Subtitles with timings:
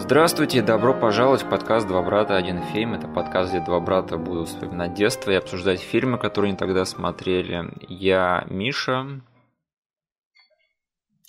[0.00, 2.94] Здравствуйте, добро пожаловать в подкаст «Два брата, один фильм».
[2.94, 7.68] Это подкаст, где два брата будут вспоминать детство и обсуждать фильмы, которые они тогда смотрели.
[7.88, 9.20] Я Миша.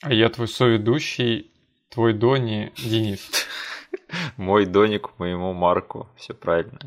[0.04, 1.52] А я твой соведущий,
[1.90, 3.48] твой Дони Денис.
[4.38, 6.80] Мой Дони к моему Марку, все правильно.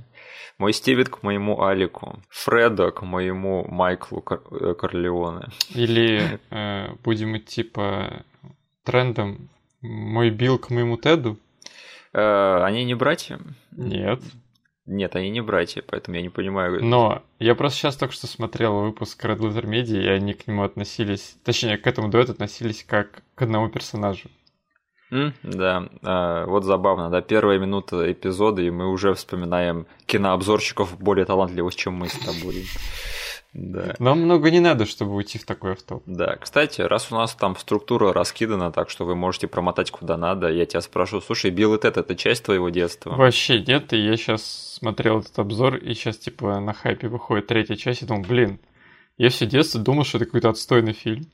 [0.58, 2.22] Мой Стивит к моему Алику.
[2.28, 5.48] Фреда к моему Майклу Кор- э, Корлеоне.
[5.74, 8.24] Или э, будем идти по
[8.84, 9.48] трендам.
[9.80, 11.38] Мой Билл к моему Теду.
[12.12, 13.40] Э, они не братья?
[13.70, 14.20] Нет.
[14.84, 16.84] Нет, они не братья, поэтому я не понимаю.
[16.84, 20.64] Но я просто сейчас только что смотрел выпуск Red Letter Media, и они к нему
[20.64, 24.28] относились, точнее, к этому дуэту относились как к одному персонажу.
[25.12, 31.26] М, да, а, вот забавно, да, первая минута эпизода, и мы уже вспоминаем кинообзорщиков более
[31.26, 32.64] талантливых, чем мы с тобой.
[33.54, 33.94] Да.
[33.98, 36.02] Нам много не надо, чтобы уйти в такой автоп.
[36.06, 40.48] Да, кстати, раз у нас там структура раскидана, так что вы можете промотать куда надо,
[40.48, 43.10] я тебя спрошу, слушай, Билл и Тед это часть твоего детства?
[43.10, 47.76] Вообще нет, и я сейчас смотрел этот обзор, и сейчас типа на хайпе выходит третья
[47.76, 48.58] часть, и думал, блин,
[49.18, 51.26] я все детство думал, что это какой-то отстойный фильм.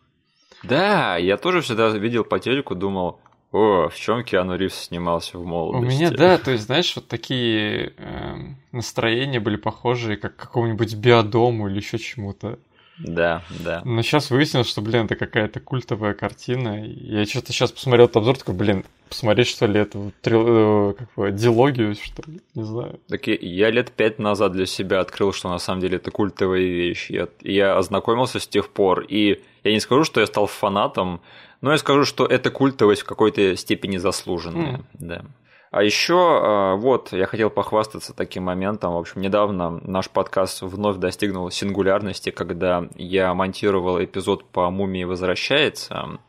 [0.64, 3.20] Да, я тоже всегда видел по телеку, думал,
[3.52, 5.96] о, в чем Киану Ривз снимался в У молодости?
[5.96, 11.68] меня, да, то есть, знаешь, вот такие эм, настроения были похожие, как к какому-нибудь биодому
[11.68, 12.58] или еще чему-то.
[12.98, 13.80] Да, да.
[13.84, 16.84] Но сейчас выяснилось, что, блин, это какая-то культовая картина.
[16.84, 21.08] Я что-то сейчас посмотрел этот обзор, такой, блин, посмотреть, что ли, эту трил- э, как
[21.14, 22.98] бы, дилогию, что ли, не знаю.
[23.08, 26.60] Так я- я лет пять назад для себя открыл, что на самом деле это культовая
[26.60, 27.08] вещь.
[27.08, 31.20] Я, я ознакомился с тех пор, и я не скажу, что я стал фанатом,
[31.60, 34.76] но я скажу, что эта культовость в какой-то степени заслуженная.
[34.76, 34.86] М.
[34.94, 35.24] Да.
[35.70, 38.94] А еще, вот, я хотел похвастаться таким моментом.
[38.94, 46.20] В общем, недавно наш подкаст вновь достигнул сингулярности, когда я монтировал эпизод по «Мумии возвращается».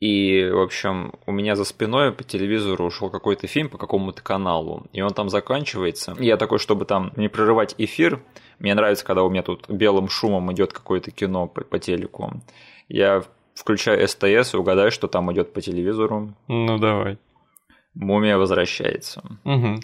[0.00, 4.86] И, в общем, у меня за спиной по телевизору ушел какой-то фильм по какому-то каналу,
[4.92, 6.16] и он там заканчивается.
[6.18, 8.20] Я такой, чтобы там не прерывать эфир,
[8.58, 12.32] мне нравится, когда у меня тут белым шумом идет какое-то кино по, по телеку.
[12.88, 13.22] Я
[13.54, 16.34] включаю СТС и угадаю, что там идет по телевизору.
[16.48, 17.18] Ну, давай.
[17.94, 19.22] Мумия возвращается.
[19.44, 19.80] Мгм.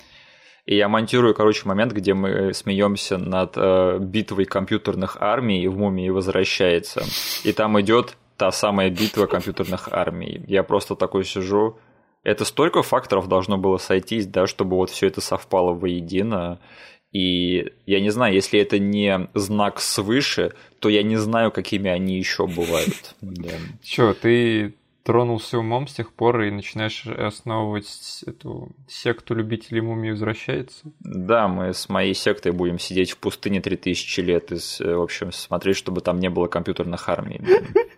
[0.69, 6.11] И я монтирую, короче, момент, где мы смеемся над э, битвой компьютерных армий в мумии
[6.11, 7.03] возвращается.
[7.45, 10.43] И там идет та самая битва компьютерных армий.
[10.47, 11.79] Я просто такой сижу.
[12.23, 16.59] Это столько факторов должно было сойтись, да, чтобы вот все это совпало воедино.
[17.13, 22.19] И я не знаю, если это не знак свыше, то я не знаю, какими они
[22.19, 23.15] еще бывают.
[23.21, 23.53] Да.
[23.83, 24.75] Чё, ты
[25.09, 30.93] тронулся умом с тех пор и начинаешь основывать эту секту любителей мумии возвращается?
[31.01, 35.77] Да, мы с моей сектой будем сидеть в пустыне 3000 лет и, в общем, смотреть,
[35.77, 37.41] чтобы там не было компьютерных армий.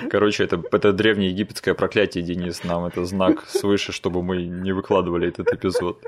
[0.00, 0.08] да.
[0.08, 2.64] Короче, это, это древнее египетское проклятие, Денис.
[2.64, 6.02] Нам это знак свыше, чтобы мы не выкладывали этот эпизод.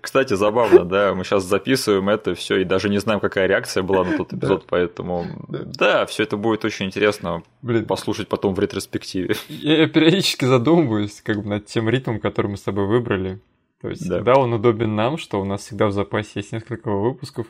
[0.00, 4.04] Кстати, забавно, да, мы сейчас записываем это все и даже не знаем, какая реакция была
[4.04, 9.34] на тот эпизод, поэтому да, все это будет очень интересно Блин, послушать потом в ретроспективе.
[9.48, 13.40] я периодически задумываюсь как бы над тем ритмом, который мы с тобой выбрали.
[13.80, 14.16] То есть, Да.
[14.16, 17.46] когда он удобен нам, что у нас всегда в запасе есть несколько выпусков,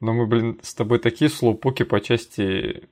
[0.00, 2.88] но мы, блин, с тобой такие слоупоки по части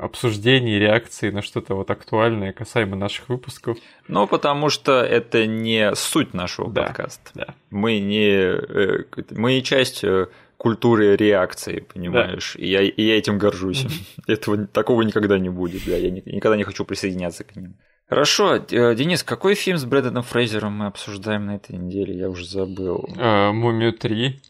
[0.00, 3.76] обсуждений, реакции на что-то вот актуальное касаемо наших выпусков.
[4.08, 6.84] Ну, потому что это не суть нашего Да.
[6.84, 7.30] подкаста.
[7.34, 7.46] Да.
[7.70, 12.56] Мы не, э, мы не часть э, культуры реакции, понимаешь?
[12.56, 13.86] И, я, и я этим горжусь.
[14.26, 15.84] Этого такого никогда не будет.
[15.86, 17.74] Да, я ни- никогда не хочу присоединяться к ним.
[18.08, 22.12] Хорошо, э, Денис, какой фильм с Брэдоном Фрейзером мы обсуждаем на этой неделе?
[22.18, 23.08] Я уже забыл.
[23.16, 24.40] Мумию 3.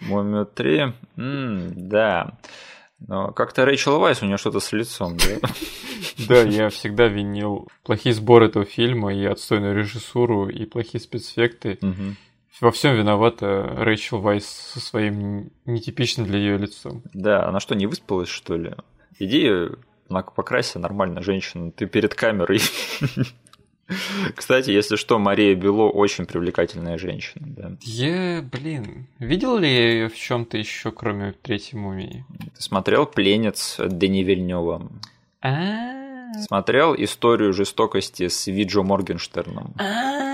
[0.00, 0.92] Мумию 3?
[1.16, 2.38] М, да.
[3.06, 5.48] Но как-то Рэйчел Вайс, у нее что-то с лицом, да?
[6.28, 11.78] Да, я всегда винил плохие сборы этого фильма и отстойную режиссуру, и плохие спецэффекты.
[12.60, 17.02] Во всем виновата Рэйчел Вайс со своим нетипичным для ее лицом.
[17.12, 18.74] Да, она что, не выспалась, что ли?
[19.18, 19.50] Иди
[20.36, 22.60] покрасься нормально, женщина, ты перед камерой.
[24.34, 27.72] Кстати, если что, Мария Бело очень привлекательная женщина, да.
[27.82, 32.24] Я, блин, видел ли я ее в чем-то еще, кроме третьей мумии?
[32.56, 34.90] Ты смотрел «Пленец» Дени Вильнева?
[35.42, 39.74] А, Смотрел «Историю жестокости» с Виджо Моргенштерном?
[39.78, 40.33] а.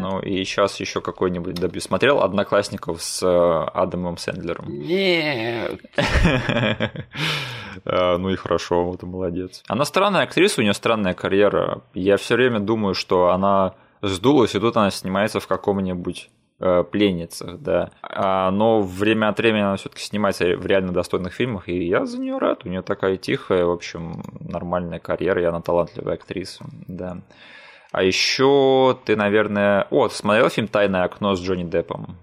[0.00, 1.80] Ну и сейчас еще какой-нибудь добью.
[1.80, 4.66] Смотрел «Одноклассников» с э, Адамом Сэндлером?
[4.68, 5.80] Нет.
[7.84, 9.62] А, Ну и хорошо, вот и молодец.
[9.68, 11.82] Она странная актриса, у нее странная карьера.
[11.94, 17.60] Я все время думаю, что она сдулась, и тут она снимается в каком-нибудь э, пленницах,
[17.60, 17.90] да.
[18.02, 22.18] А, но время от времени она все-таки снимается в реально достойных фильмах, и я за
[22.18, 22.64] нее рад.
[22.64, 27.18] У нее такая тихая, в общем, нормальная карьера, и она талантливая актриса, да.
[27.92, 29.86] А еще ты, наверное...
[29.90, 32.16] О, ты смотрел фильм «Тайное окно» с Джонни Деппом?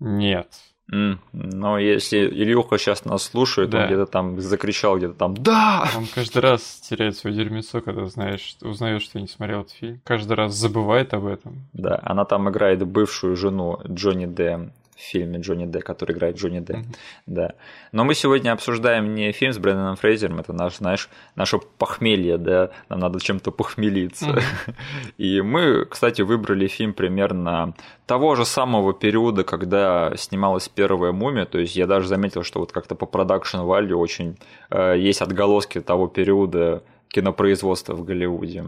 [0.00, 0.48] Нет.
[0.92, 1.18] Mm.
[1.32, 3.80] Но если Илюха сейчас нас слушает, Да.
[3.80, 8.56] он где-то там закричал, где-то там «Да!» Он каждый раз теряет свое дерьмецо, когда знаешь,
[8.60, 10.00] узнаешь, что я не смотрел этот фильм.
[10.04, 11.66] Каждый раз забывает об этом.
[11.72, 14.70] Да, она там играет бывшую жену Джонни Д.
[14.96, 16.76] в фильме Джонни Д, который играет Джонни Д.
[16.76, 16.86] Мгм.
[17.26, 17.54] Да.
[17.92, 22.70] Но мы сегодня обсуждаем не фильм с Брэндоном Фрейзером, это наш, знаешь, наше похмелье, да,
[22.88, 24.26] нам надо чем-то похмелиться.
[24.26, 24.40] Мгм.
[25.18, 27.74] И мы, кстати, выбрали фильм примерно
[28.06, 31.46] того же самого периода, когда снималась первая мумия.
[31.46, 34.36] То есть я даже заметил, что вот как-то по продакшн value очень
[34.70, 38.64] э, есть отголоски того периода кинопроизводства в Голливуде.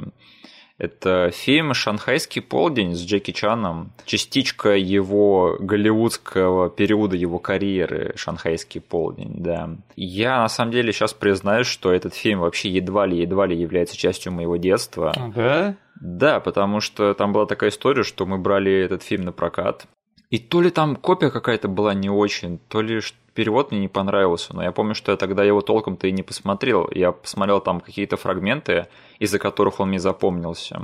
[0.79, 9.37] Это фильм «Шанхайский полдень» с Джеки Чаном, частичка его голливудского периода его карьеры «Шанхайский полдень»,
[9.39, 9.71] да.
[9.97, 13.97] Я, на самом деле, сейчас признаюсь, что этот фильм вообще едва ли, едва ли является
[13.97, 15.15] частью моего детства.
[15.35, 15.77] Да?
[15.99, 19.87] Да, потому что там была такая история, что мы брали этот фильм на прокат.
[20.29, 23.89] И то ли там копия какая-то была не очень, то ли ш- перевод мне не
[23.89, 24.57] понравился.
[24.57, 26.89] Но я помню, что я тогда его толком-то и не посмотрел.
[26.93, 28.89] Я посмотрел там какие-то фрагменты,
[29.21, 30.83] из-за которых он мне запомнился.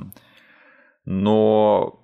[1.04, 2.01] Но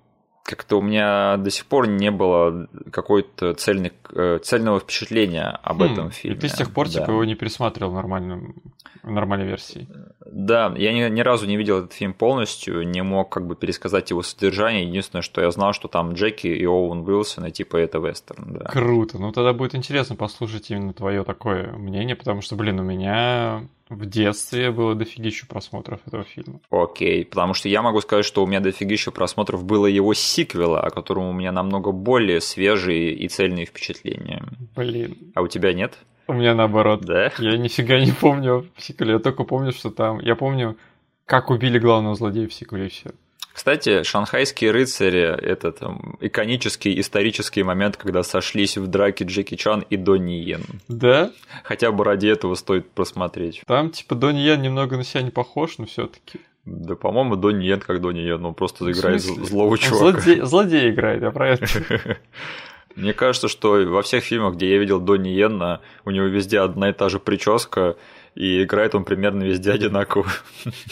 [0.49, 5.83] как-то у меня до сих пор не было какой-то цельных, э, цельного впечатления об Хм,
[5.83, 6.39] этом и фильме.
[6.39, 6.93] ты с тех пор Да.
[6.99, 8.55] типа его не пересматривал в нормальном,
[9.03, 9.87] в нормальной версии.
[10.31, 14.09] Да, я ни, ни разу не видел этот фильм полностью, не мог как бы пересказать
[14.09, 14.87] его содержание.
[14.87, 18.65] Единственное, что я знал, что там Джеки и Оуэн Уилсон, и типа это вестерн, да.
[18.65, 19.17] Круто.
[19.19, 24.05] Ну тогда будет интересно послушать именно твое такое мнение, потому что, блин, у меня в
[24.05, 26.61] детстве было дофигища просмотров этого фильма.
[26.69, 30.91] Окей, потому что я могу сказать, что у меня дофигища просмотров было его сиквела, о
[30.91, 34.45] котором у меня намного более свежие и цельные впечатления.
[34.75, 35.17] Блин.
[35.33, 35.97] А у тебя нет?
[36.27, 37.01] У меня наоборот.
[37.01, 37.31] Да?
[37.39, 39.13] Я нифига не помню в сиквеле.
[39.13, 40.19] Я только помню, что там...
[40.19, 40.77] Я помню,
[41.25, 43.11] как убили главного злодея в сиквеле все.
[43.59, 49.97] Кстати, шанхайские рыцари– это там иконический исторический момент, когда сошлись в драке Джеки Чан и
[49.97, 50.63] Донни Йен.
[50.87, 51.33] Да?
[51.65, 53.61] Хотя бы ради этого стоит просмотреть.
[53.67, 57.65] Там, типа, Донни Ян немного на себя не похож, но все таки Да, по-моему, Донни
[57.65, 60.21] Йен как Донни Йен, он просто играет злого чувака.
[60.21, 61.67] Злодей, злодей играет, я про это.
[62.95, 66.91] Мне кажется, что во всех фильмах, где я видел Донни Йенна, у него везде одна
[66.91, 67.97] и та же прическа,
[68.39, 70.25] и играет он примерно везде одинаково.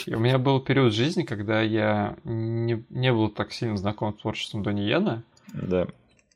[0.05, 4.21] И у меня был период жизни, когда я не, не был так сильно знаком с
[4.21, 5.23] творчеством Донни Йена,
[5.53, 5.87] Да.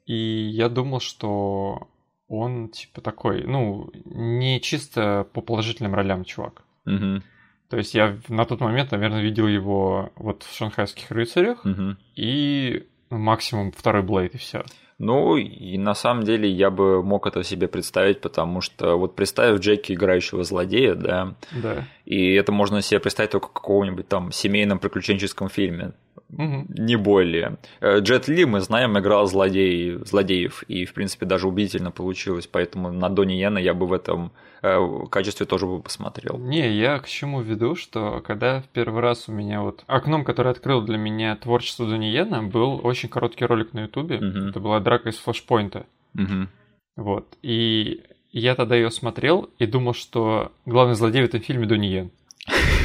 [0.06, 1.88] и я думал, что
[2.30, 6.64] он, типа, такой, ну, не чисто по положительным ролям чувак.
[6.86, 7.24] Мгм.
[7.70, 11.98] То есть я на тот момент, наверное, видел его вот в «Шанхайских рыцарях» Мгм.
[12.16, 14.64] и максимум второй Блейд и все.
[15.04, 19.60] Ну, и на самом деле я бы мог это себе представить, потому что вот представив
[19.60, 21.88] Джеки, играющего злодея, да, Да.
[22.06, 25.94] и это можно себе представить только в каком-нибудь там семейном приключенческом фильме,
[26.30, 26.68] Мгм.
[26.70, 27.58] не более.
[27.82, 32.92] Э, Джет Ли, мы знаем, играл злодей, злодеев, и, в принципе, даже убедительно получилось, поэтому
[32.92, 34.32] на Донни Йена я бы в этом
[34.62, 34.80] э,
[35.10, 36.38] качестве тоже бы посмотрел.
[36.38, 40.52] Не, я к чему веду, что когда в первый раз у меня вот окном, которое
[40.52, 44.20] открыл для меня творчество Донни Йена, был очень короткий ролик на Ютубе.
[44.20, 44.50] Мгм.
[44.50, 45.86] Это была драка из флешпоинта.
[46.14, 46.50] Мгм.
[46.96, 47.28] Вот.
[47.42, 52.12] И я тогда ее смотрел и думал, что главный злодей в этом фильме Донни Йен.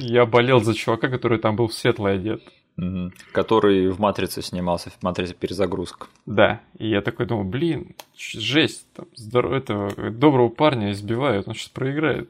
[0.00, 2.42] Я болел за чувака, который там был в светлый одет.
[3.32, 5.34] Который в «Матрице» снимался, в «Матрице.
[5.34, 6.08] Перезагрузка».
[6.26, 11.70] Да, и я такой думал, блин, жесть, там, здор- этого доброго парня избивают, он сейчас
[11.70, 12.28] проиграет.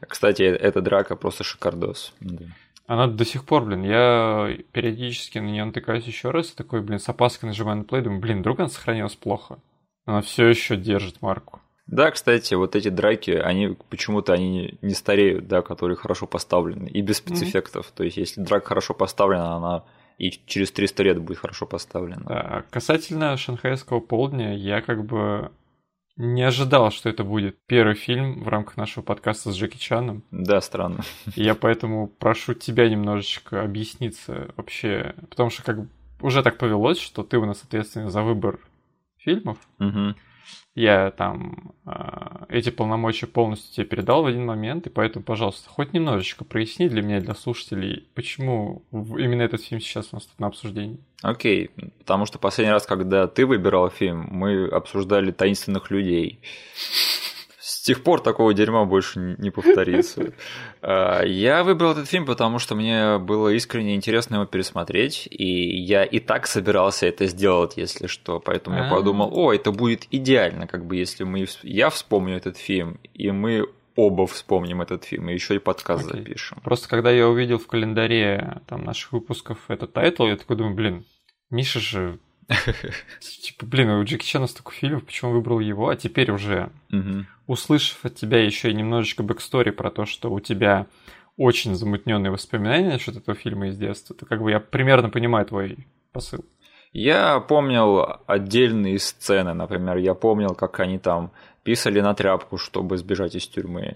[0.00, 2.12] Кстати, э- эта драка просто шикардос.
[2.18, 2.44] Да.
[2.88, 6.98] Она до сих пор, блин, я периодически на нее натыкаюсь еще раз, и такой, блин,
[6.98, 9.58] с опаской нажимаю на плей, думаю, блин, вдруг она сохранилась плохо.
[10.06, 11.60] Она все еще держит марку.
[11.88, 17.00] Да, кстати, вот эти драки, они почему-то они не стареют, да, которые хорошо поставлены, и
[17.00, 17.90] без спецэффектов.
[17.94, 19.84] То есть, если драка хорошо поставлена, она
[20.18, 22.24] и через 300 лет будет хорошо поставлена.
[22.26, 25.50] Да, а касательно шанхайского полдня, я как бы
[26.16, 30.24] не ожидал, что это будет первый фильм в рамках нашего подкаста с Джеки Чаном.
[30.32, 31.04] Да, странно.
[31.36, 35.88] Я поэтому прошу тебя немножечко объясниться вообще, потому что как бы
[36.20, 38.58] уже так повелось, что ты у нас ответственный за выбор
[39.16, 39.58] фильмов.
[39.78, 40.16] Мгм.
[40.78, 45.92] Я там а, эти полномочия полностью тебе передал в один момент, и поэтому, пожалуйста, хоть
[45.92, 50.46] немножечко проясни для меня, для слушателей, почему именно этот фильм сейчас у нас тут на
[50.46, 51.00] обсуждении.
[51.20, 56.38] Окей, потому что последний раз, когда ты выбирал фильм, мы обсуждали таинственных людей.
[57.88, 60.34] С тех пор такого дерьма больше не повторится.
[60.82, 66.04] А, Я выбрал этот фильм, потому что мне было искренне интересно его пересмотреть, и я
[66.04, 68.40] и так собирался это сделать, если что.
[68.40, 68.90] Поэтому я А.
[68.90, 73.66] подумал, о, это будет идеально, как бы если мы, я вспомню этот фильм, и мы
[73.96, 76.20] оба вспомним этот фильм и еще и подкаст Окей.
[76.20, 76.58] запишем.
[76.62, 81.04] Просто когда я увидел в календаре там наших выпусков этот title, я такой думаю, блин,
[81.50, 82.18] Миша же...
[83.20, 85.88] Типа, блин, у Джеки Чана столько фильмов, почему выбрал его?
[85.88, 87.26] А теперь уже, Мгм.
[87.48, 90.86] Услышав от тебя еще и немножечко backstory про то, что у тебя
[91.36, 95.88] очень замутненные воспоминания насчет этого фильма из детства, то как бы я примерно понимаю твой
[96.12, 96.44] посыл.
[96.92, 101.32] Я помнил отдельные сцены, например, я помнил, как они там
[101.68, 103.92] писали на тряпку, чтобы сбежать из тюрьмы.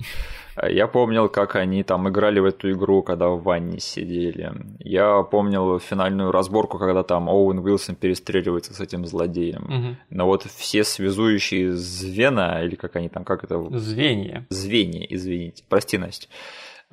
[0.69, 4.53] Я помнил, как они там играли в эту игру, когда в ванне сидели.
[4.81, 9.63] Я помнил финальную разборку, когда там Оуэн Уилсон перестреливается с этим злодеем.
[9.69, 9.97] Мгм.
[10.11, 14.45] Но вот все связующие звена, или как они там, как это Звенья.
[14.51, 16.29] звенья, извините, прости, Настя.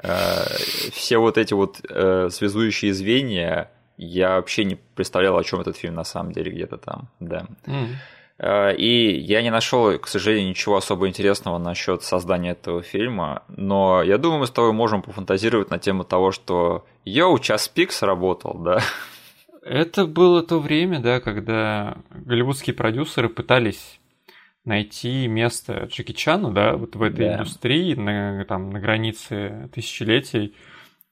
[0.02, 0.46] Э,
[0.94, 5.96] Все вот эти вот э, связующие звенья, я вообще не представлял, о чем этот фильм
[5.96, 7.46] на самом деле где-то там, да.
[7.68, 7.90] М.
[8.40, 14.02] Э, И я не нашел, к сожалению, ничего особо интересного насчет создания этого фильма, но
[14.02, 18.56] я думаю, мы с тобой можем пофантазировать на тему того, что йоу, час пик сработал,
[18.60, 18.82] да.
[19.62, 24.00] Это было то время, да, когда голливудские продюсеры пытались
[24.66, 27.34] найти место Джеки Чану, да, вот в этой Да.
[27.36, 30.56] индустрии, на, там, на границе тысячелетий.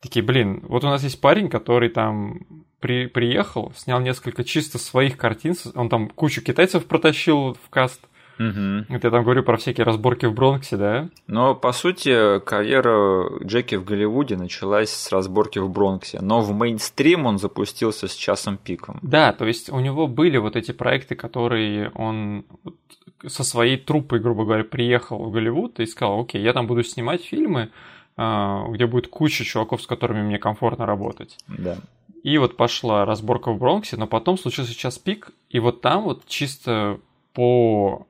[0.01, 2.41] Такие, блин, вот у нас есть парень, который там
[2.79, 8.01] при, приехал, снял несколько чисто своих картин, он там кучу китайцев протащил в каст.
[8.37, 8.85] Мгм.
[8.89, 11.09] Это я там говорю про всякие разборки в Бронксе, да?
[11.25, 17.25] Но, по сути, карьера Джеки в Голливуде началась с разборки в Бронксе, но в мейнстрим
[17.25, 18.99] он запустился с часом пиком.
[19.01, 22.75] Да, то есть у него были вот эти проекты, которые он вот
[23.25, 27.23] со своей труппой, грубо говоря, приехал в Голливуд и сказал, окей, я там буду снимать
[27.23, 27.71] фильмы,
[28.17, 31.37] где будет куча чуваков, с которыми мне комфортно работать.
[31.47, 31.77] Да.
[32.23, 36.25] И вот пошла разборка в Бронксе, но потом случился час пик, и вот там вот
[36.25, 36.99] чисто
[37.33, 38.06] по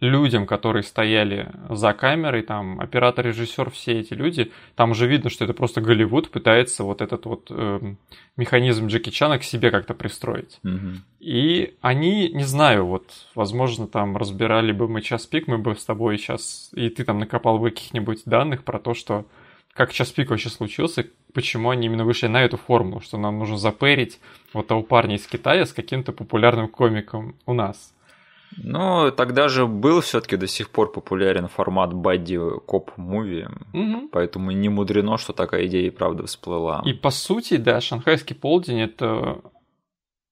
[0.00, 5.44] людям, которые стояли за камерой, там оператор, режиссер, все эти люди, там уже видно, что
[5.44, 7.98] это просто Голливуд пытается вот этот вот эм,
[8.36, 10.58] механизм Джеки Чана к себе как-то пристроить.
[10.62, 11.04] Мгм.
[11.20, 15.84] И они, не знаю, вот, возможно, там разбирали бы мы час пик, мы бы с
[15.84, 19.26] тобой сейчас, и ты там накопал бы каких-нибудь данных про то, что
[19.74, 23.58] как час пик вообще случился, почему они именно вышли на эту формулу, что нам нужно
[23.58, 24.18] запэрить
[24.52, 27.94] вот того парня из Китая с каким-то популярным комиком у нас.
[28.56, 33.46] Ну, тогда же был все-таки до сих пор популярен формат бадди коп муви,
[34.12, 36.82] поэтому не мудрено, что такая идея и правда всплыла.
[36.84, 39.40] И по сути, да, шанхайский полдень это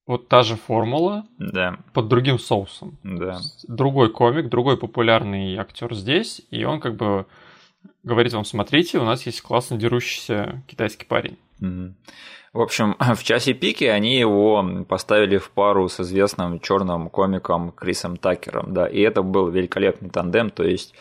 [0.07, 2.99] вот та же формула Да, под другим соусом.
[3.03, 3.39] да.
[3.69, 7.27] другой комик, другой популярный актер здесь, и он как бы
[8.03, 11.37] говорит вам, смотрите, у нас есть классно дерущийся китайский парень.
[11.61, 11.95] Мгм.
[12.53, 18.17] В общем, в часе пики они его поставили в пару с известным черным комиком Крисом
[18.17, 20.95] Такером, да, и это был великолепный тандем, то есть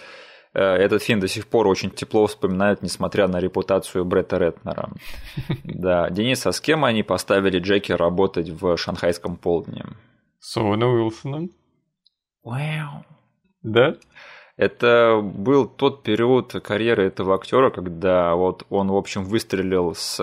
[0.53, 4.89] э, этот фильм до сих пор очень тепло вспоминают, несмотря на репутацию Бретта Ретнера.
[5.63, 9.85] Да, Денис, а с кем они поставили Джеки работать в шанхайском полдне?
[10.39, 11.49] С Оуэном Уилсоном.
[12.43, 13.05] Вау.
[13.61, 13.95] Да?
[14.55, 20.17] Это был тот период карьеры этого актера, когда вот он, в общем, выстрелил с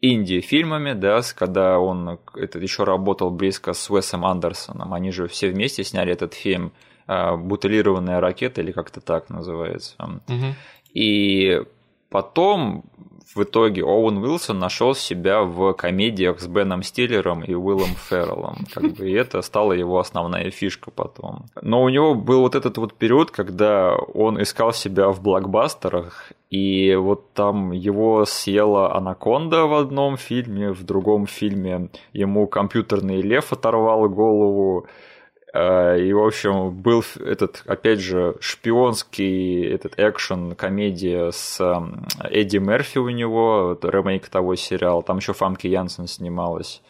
[0.00, 4.92] э, инди-фильмами, да, с- когда он это, еще работал близко с Уэсом Андерсоном.
[4.94, 6.72] Они же все вместе сняли этот фильм
[7.08, 9.94] э, «Бутылированная ракета» или как-то так называется.
[9.98, 10.54] Мгм.
[10.92, 11.62] И
[12.10, 12.84] потом
[13.34, 18.58] в итоге Оуэн Уилсон нашел себя в комедиях с Беном Стиллером и Уиллом Ферреллом.
[18.72, 21.46] Как бы, и это стала его основная фишка потом.
[21.60, 26.94] Но у него был вот этот вот период, когда он искал себя в блокбастерах, и
[26.94, 34.08] вот там его съела анаконда в одном фильме, в другом фильме ему компьютерный лев оторвал
[34.08, 34.86] голову,
[35.56, 41.58] И, в общем, был этот, опять же, шпионский этот экшен, комедия с
[42.28, 46.82] Эдди Мерфи у него, ремейк того сериала, там еще Фамки Янсен снималась.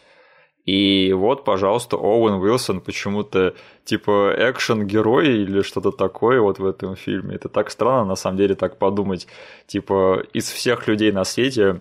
[0.65, 3.55] И вот, пожалуйста, Оуэн Уилсон почему-то
[3.85, 7.35] типа экшен-герой или что-то такое вот в этом фильме.
[7.35, 9.27] Это так странно, на самом деле, так подумать.
[9.65, 11.79] Типа, из всех людей на свете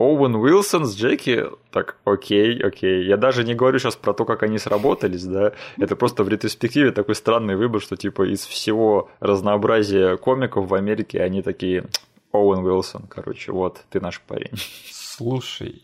[0.00, 3.04] Оуэн Уилсон с Джеки, так, окей, окей.
[3.04, 5.52] Я даже не говорю сейчас про то, как они сработались, да.
[5.76, 11.22] Это просто в ретроспективе такой странный выбор, что типа из всего разнообразия комиков в Америке
[11.22, 11.84] они такие,
[12.32, 14.52] Оуэн Уилсон, короче, вот, ты наш парень.
[14.90, 15.82] Слушай,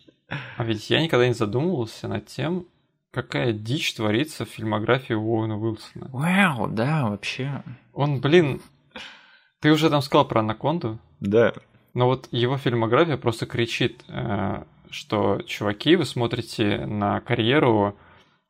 [0.56, 2.64] а ведь я никогда не задумывался над тем,
[3.10, 6.08] какая дичь творится в фильмографии Уоуэна Уилсона.
[6.10, 7.62] Вау, да, вообще.
[7.92, 8.62] Он, блин,
[9.60, 11.52] ты уже там сказал про Анаконду, Да.
[11.96, 17.96] Но вот его фильмография просто кричит, э, что, чуваки, вы смотрите на карьеру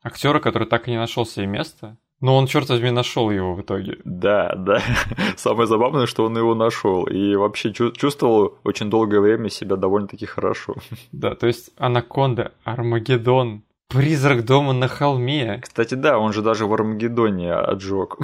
[0.03, 3.61] актера, который так и не нашел себе места, Но он, черт возьми, нашел его в
[3.61, 3.99] итоге.
[4.03, 4.81] Да, да.
[5.37, 7.05] Самое забавное, что он его нашел.
[7.05, 10.75] И вообще чувствовал очень долгое время себя довольно-таки хорошо.
[11.13, 15.61] Да, то есть Анаконда, Армагеддон, Призрак дома на холме.
[15.63, 18.17] Кстати, да, он же даже в Армагеддоне отжег.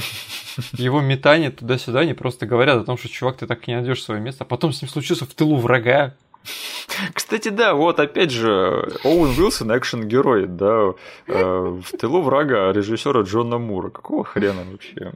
[0.74, 4.04] Его метание туда-сюда, они просто говорят о том, что чувак, ты так и не найдешь
[4.04, 6.16] свое место, а потом с ним случился в тылу врага.
[7.14, 10.94] Кстати, да, вот опять же, Оуэн Уилсон экшен-герой, да,
[11.28, 13.90] э, в тылу врага режиссера Джона Мура.
[13.90, 15.14] Какого хрена вообще?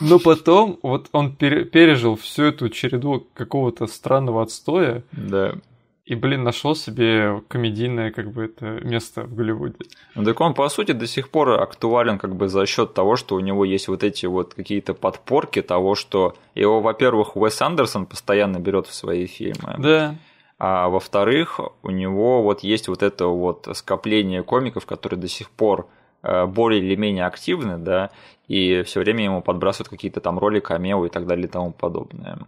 [0.00, 5.02] Но потом вот он пережил всю эту череду какого-то странного отстоя.
[5.12, 5.56] Да.
[6.04, 9.76] И, блин, нашел себе комедийное как бы это место в Голливуде.
[10.14, 13.36] Ну так он, по сути, до сих пор актуален как бы за счет того, что
[13.36, 18.58] у него есть вот эти вот какие-то подпорки того, что его, во-первых, Уэс Андерсон постоянно
[18.58, 19.76] берет в свои фильмы.
[19.78, 20.16] Да.
[20.58, 25.88] А во-вторых, у него вот есть вот это вот скопление комиков, которые до сих пор
[26.22, 28.10] э, более или менее активны, да,
[28.46, 32.38] и все время ему подбрасывают какие-то там роли, камео и так далее и тому подобное.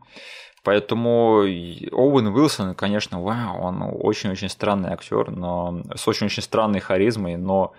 [0.66, 1.44] Поэтому
[1.92, 7.72] Оуэн Уилсон, конечно, вау, он очень-очень странный актер, но с очень-очень странной харизмой, но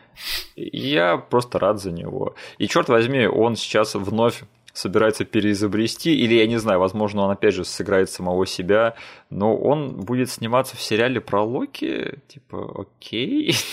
[0.56, 2.36] я просто рад за него.
[2.58, 7.56] И черт возьми, он сейчас вновь собирается переизобрести, или я не знаю, возможно, он опять
[7.56, 8.96] же сыграет самого себя,
[9.30, 13.54] но он будет сниматься в сериале про Локи, типа, окей.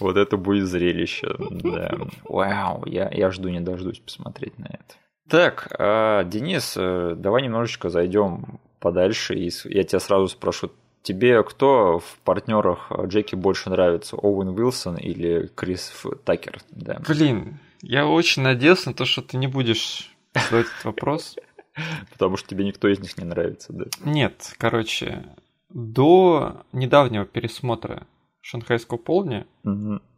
[0.00, 1.28] Вот это будет зрелище.
[1.50, 1.94] Да.
[2.24, 5.01] Вау, я, я жду не дождусь посмотреть на это.
[5.28, 10.70] Так, а, Денис, э, давай немножечко зайдем подальше, и я тебя сразу спрошу,
[11.02, 15.92] тебе кто в партнерах Джеки больше нравится, Оуэн Уилсон или Крис
[16.24, 16.60] Такер?
[16.70, 17.00] Да.
[17.06, 21.36] Блин, я очень надеялся на то, что ты не будешь задать этот вопрос.
[22.12, 23.84] Потому что тебе никто из них не нравится, да?
[24.04, 25.24] Нет, короче,
[25.70, 28.06] до недавнего пересмотра
[28.42, 29.46] шанхайского полдня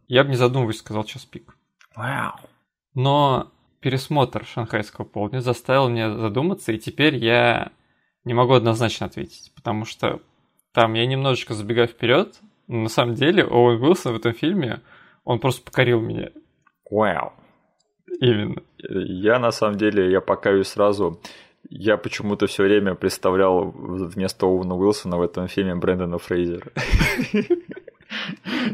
[0.09, 1.57] я бы не задумываясь сказал час пик.
[1.95, 2.35] Вау.
[2.95, 3.51] Но
[3.85, 7.71] пересмотр шанхайского полдня заставил меня задуматься, и теперь я
[8.25, 10.23] не могу однозначно ответить, потому что
[10.73, 14.81] там я немножечко забегаю вперед, но на самом деле Оуэн Уилсон в этом фильме,
[15.25, 16.31] он просто покорил меня.
[16.91, 17.35] Вау.
[18.21, 18.63] Именно.
[18.79, 21.21] Я на самом деле, я покаюсь сразу,
[21.69, 26.73] я почему-то все время представлял вместо Оуэна Уилсона в этом фильме Брэндона Фрейзера.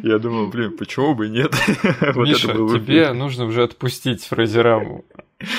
[0.03, 1.53] Я думал, блин, почему бы нет?
[2.17, 5.05] Миша, тебе нужно уже отпустить Фрейзераму.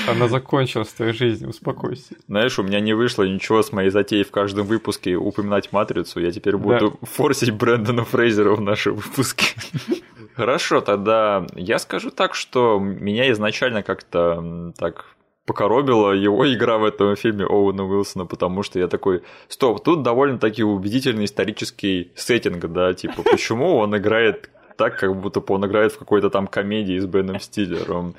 [0.07, 2.15] Она закончилась в твоей жизни, успокойся.
[2.27, 6.19] Знаешь, у меня не вышло ничего с моей затеей в каждом выпуске упоминать Матрицу.
[6.19, 7.07] Я теперь буду да.
[7.07, 9.55] форсить Брэндона Фрейзера в наши выпуски.
[10.35, 15.05] Хорошо, тогда я скажу так, что меня изначально как-то так
[15.45, 20.63] покоробила его игра в этом фильме Оуэна Уилсона, потому что я такой, стоп, тут довольно-таки
[20.63, 25.99] убедительный исторический сеттинг, да, типа, почему он играет так, как будто бы он играет в
[25.99, 28.15] какой-то там комедии с Беном Стиллером.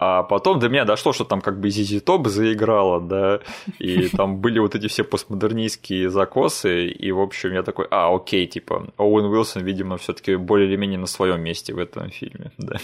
[0.00, 3.40] А потом до меня дошло, что там как бы Зизи Топ заиграла, да,
[3.80, 8.46] и там были вот эти все постмодернистские закосы, и, в общем, я такой, а, окей,
[8.46, 12.52] типа, Оуэн Уилсон, видимо, все таки более или менее на своем месте в этом фильме,
[12.58, 12.76] да.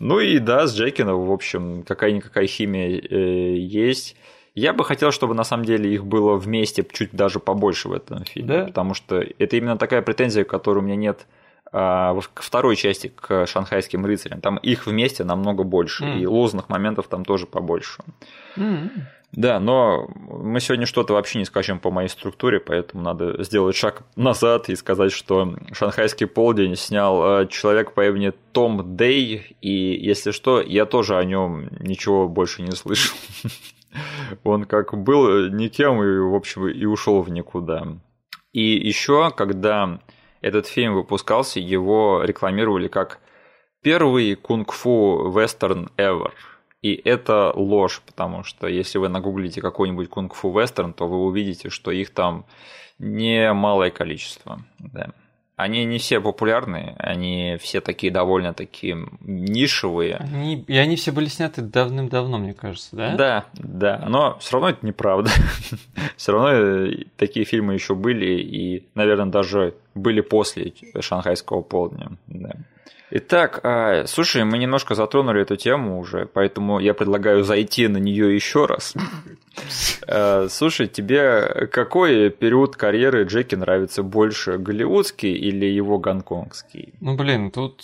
[0.00, 4.16] Ну и да, с Джекином, в общем, какая-никакая химия э, есть.
[4.54, 8.24] Я бы хотел, чтобы на самом деле их было вместе чуть даже побольше в этом
[8.24, 8.64] фильме, да?
[8.66, 11.26] потому что это именно такая претензия, которой у меня нет
[11.72, 14.40] а, к второй части, к шанхайским рыцарям.
[14.40, 16.20] Там их вместе намного больше, mm.
[16.20, 18.00] и лозных моментов там тоже побольше.
[18.56, 18.90] Mm.
[19.36, 24.04] Да, но мы сегодня что-то вообще не скажем по моей структуре, поэтому надо сделать шаг
[24.14, 30.30] назад и сказать, что «Шанхайский полдень» снял э, человек по имени Том Дэй, и если
[30.30, 33.16] что, я тоже о нем ничего больше не слышал.
[34.44, 37.88] Он как был никем и, в общем, и ушел в никуда.
[38.52, 39.98] И еще, когда
[40.42, 43.18] этот фильм выпускался, его рекламировали как
[43.82, 46.30] первый кунг-фу вестерн ever.
[46.84, 51.90] И это ложь, потому что если вы нагуглите какой-нибудь кунг-фу вестерн, то вы увидите, что
[51.90, 52.44] их там
[52.98, 54.60] немалое количество.
[54.78, 55.08] Да.
[55.56, 60.16] Они не все популярные, они все такие довольно такие нишевые.
[60.16, 63.16] Они, и они все были сняты давным-давно, мне кажется, да?
[63.16, 64.04] Да, да.
[64.06, 65.30] Но все равно это неправда.
[66.16, 72.10] все равно э, такие фильмы еще были, и, наверное, даже были после шанхайского полдня.
[72.26, 72.50] Да.
[73.10, 78.34] Итак, а, слушай, мы немножко затронули эту тему уже, поэтому я предлагаю зайти на нее
[78.34, 78.94] еще раз.
[80.06, 86.92] А, слушай, тебе какой период карьеры Джеки нравится больше, голливудский или его гонконгский?
[87.00, 87.82] Ну, блин, тут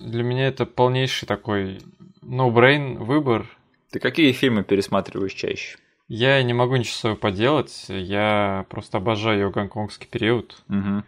[0.00, 1.80] для меня это полнейший такой
[2.22, 3.46] no-brain выбор.
[3.90, 5.76] Ты какие фильмы пересматриваешь чаще?
[6.08, 10.62] Я не могу ничего с собой поделать, я просто обожаю ее гонконгский период.
[10.70, 11.04] Угу.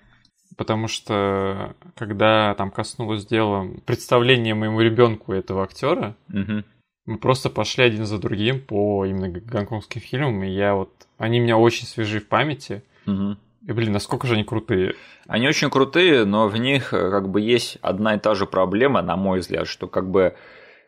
[0.60, 6.66] Потому что когда там коснулось дела представления моему ребенку этого актера, Мгм.
[7.06, 10.90] мы просто пошли один за другим по именно гонконгским фильмам, и я вот...
[11.16, 12.82] Они у меня очень свежи в памяти.
[13.06, 13.38] Мгм.
[13.68, 14.96] И, блин, насколько же они крутые.
[15.26, 19.00] Они очень крутые, но в них э, как бы есть одна и та же проблема,
[19.00, 20.34] на мой взгляд, что как бы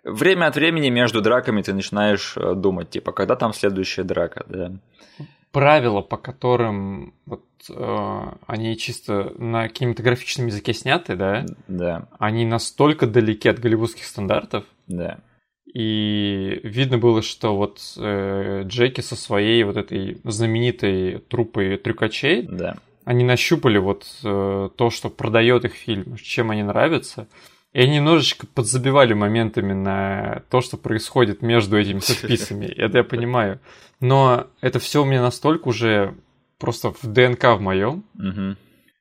[0.05, 4.73] время от времени между драками ты начинаешь э, думать, типа, когда там следующая драка, да.
[5.53, 13.07] Правила, по которым вот э, они чисто на кинематографическом языке сняты, да, Да, они настолько
[13.07, 15.19] далеки от голливудских стандартов, да.
[15.75, 22.77] И видно было, что вот э, Джеки со своей вот этой знаменитой труппой трюкачей, Да.
[23.05, 27.27] они нащупали вот э, то, что продает их фильм, чем они нравятся.
[27.73, 32.67] И они немножечко подзабивали моментами на то, что происходит между этими сетписами.
[32.67, 33.61] Это я понимаю.
[34.01, 36.15] Но это все у меня настолько уже
[36.59, 38.05] просто в ДНК в моем,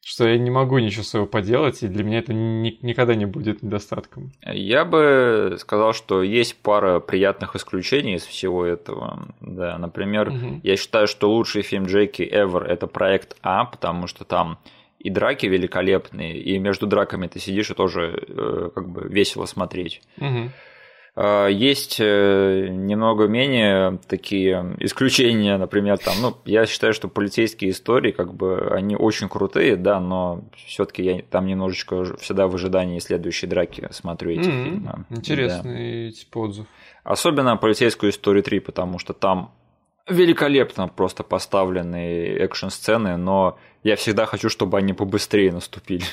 [0.04, 3.62] что я не могу ничего своего поделать, и для меня это ни- никогда не будет
[3.62, 4.32] недостатком.
[4.46, 9.28] Я бы сказал, что есть пара приятных исключений из всего этого.
[9.42, 10.62] Да, например, Мгм.
[10.64, 14.58] я считаю, что лучший фильм Джеки ever это проект А, потому что там
[15.04, 20.02] и драки великолепные, и между драками ты сидишь и тоже э, как бы весело смотреть.
[21.14, 28.12] А, Есть э, немного менее такие исключения, например, там, ну, я считаю, что полицейские истории,
[28.12, 33.48] как бы, они очень крутые, да, но все-таки я там немножечко всегда в ожидании следующей
[33.48, 34.82] драки смотрю эти М, фильмы.
[35.10, 35.16] Да.
[35.18, 36.66] Интересный типа отзыв.
[37.04, 39.52] Особенно полицейскую историю 3, потому что там
[40.12, 46.04] великолепно просто поставленные экшн-сцены, но я всегда хочу, чтобы они побыстрее наступили.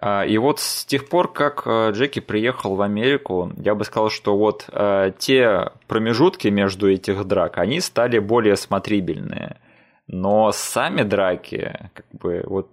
[0.00, 4.08] А, И вот с тех пор, как э, Джеки приехал в Америку, я бы сказал,
[4.08, 9.60] что вот э, те промежутки между этих драк, они стали более смотрибельные.
[10.06, 12.70] Но сами драки, как бы, вот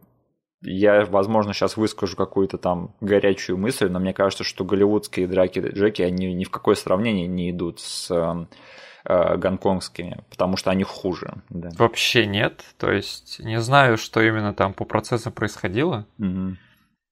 [0.62, 6.02] я, возможно, сейчас выскажу какую-то там горячую мысль, но мне кажется, что голливудские драки Джеки,
[6.02, 8.47] они ни в какое сравнение не идут с
[9.06, 11.34] э, гонконгскими, потому что они хуже.
[11.50, 11.70] Да.
[11.78, 12.64] Вообще нет.
[12.78, 16.06] То есть не знаю, что именно там по процессу происходило.
[16.18, 16.58] Мгм.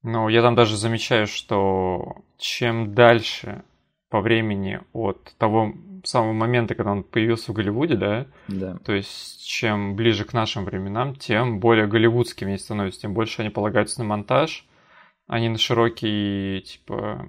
[0.03, 3.63] Но я там даже замечаю, что чем дальше
[4.09, 5.73] по времени от того
[6.05, 8.77] самого момента, когда он появился в Голливуде, да, Да.
[8.85, 13.49] то есть чем ближе к нашим временам, тем более голливудскими они становятся, тем больше они
[13.49, 14.65] полагаются на монтаж,
[15.27, 17.27] а не на широкий, типа,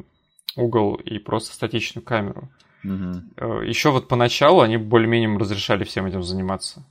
[0.57, 2.49] угол и просто статичную камеру.
[2.83, 3.33] Мгм.
[3.65, 6.87] Еще вот поначалу они более-менее разрешали всем этим заниматься.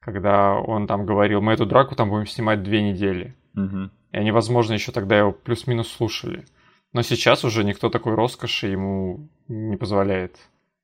[0.00, 3.34] Когда он там говорил, мы эту драку там будем снимать две недели.
[3.54, 3.90] Мгм.
[4.12, 6.44] И они, возможно, еще тогда его плюс-минус слушали.
[6.92, 10.36] Но сейчас уже никто такой роскоши ему не позволяет.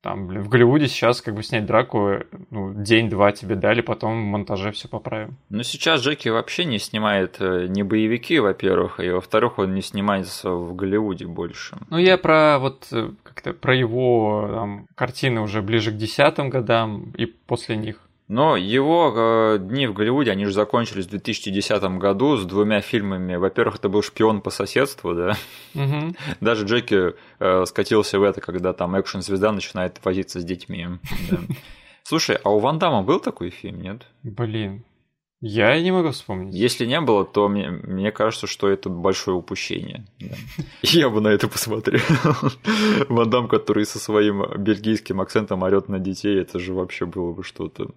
[0.05, 2.19] Там, блин, в Голливуде сейчас как бы снять драку,
[2.51, 5.35] ну, день-два тебе дали, потом в монтаже все поправим.
[5.49, 10.51] Ну, сейчас Джеки вообще не снимает э, не боевики, во-первых, и во-вторых, он не снимается
[10.51, 11.75] в Голливуде больше.
[11.89, 17.11] Ну, я про вот э, как-то про его там, картины уже ближе к десятым годам
[17.17, 17.97] и после них.
[18.27, 23.35] Но его э, дни в Голливуде, они же закончились в 2010 году с двумя фильмами.
[23.35, 25.37] Во-первых, это был «Шпион по соседству», да.
[25.75, 26.15] Мгм.
[26.41, 30.87] Даже Джеки э, скатился в это, когда там экшн-звезда начинает возиться с детьми.
[31.29, 31.37] да.
[32.03, 34.05] Слушай, а у Ван Дамма был такой фильм, нет?
[34.21, 34.83] Блин,
[35.47, 36.55] я не могу вспомнить.
[36.55, 40.03] Если не было, то мне, мне кажется, что это большое упущение.
[40.81, 42.01] Я бы на это посмотрел.
[43.09, 47.43] Ван Дам, который со своим бельгийским акцентом орет на детей, это же вообще было бы
[47.43, 47.91] что-то.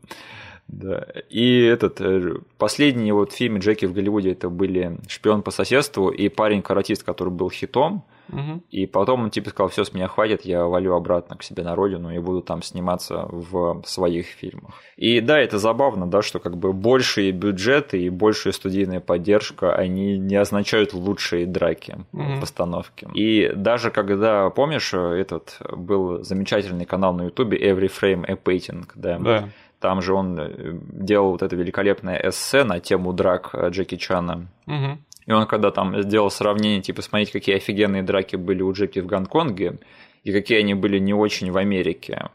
[0.68, 1.07] Да.
[1.31, 6.28] И этот э, последние вот фильмы Джеки в Голливуде это были «Шпион по соседству» и
[6.28, 8.04] «Парень-каратист», который был хитом.
[8.28, 8.62] Мгм.
[8.70, 11.74] И потом он типа сказал, все, с меня хватит, я валю обратно к себе на
[11.74, 14.74] родину и буду там сниматься в своих фильмах.
[14.98, 20.18] И да, это забавно, да, что как бы большие бюджеты и большая студийная поддержка, они
[20.18, 22.37] не означают лучшие драки Мгм.
[22.37, 23.09] в постановке.
[23.14, 29.18] И даже когда, помнишь, этот был замечательный канал на ютубе Every Frame a Painting, да,
[29.18, 29.48] Да.
[29.80, 30.50] Там же он э,
[30.92, 34.48] делал вот это великолепное эссе на тему драк э, Джеки Чана.
[34.66, 35.04] Мгм.
[35.26, 39.06] И он когда там сделал сравнение, типа, смотрите, какие офигенные драки были у Джеки в
[39.06, 39.78] Гонконге,
[40.24, 42.30] и какие они были не очень в Америке.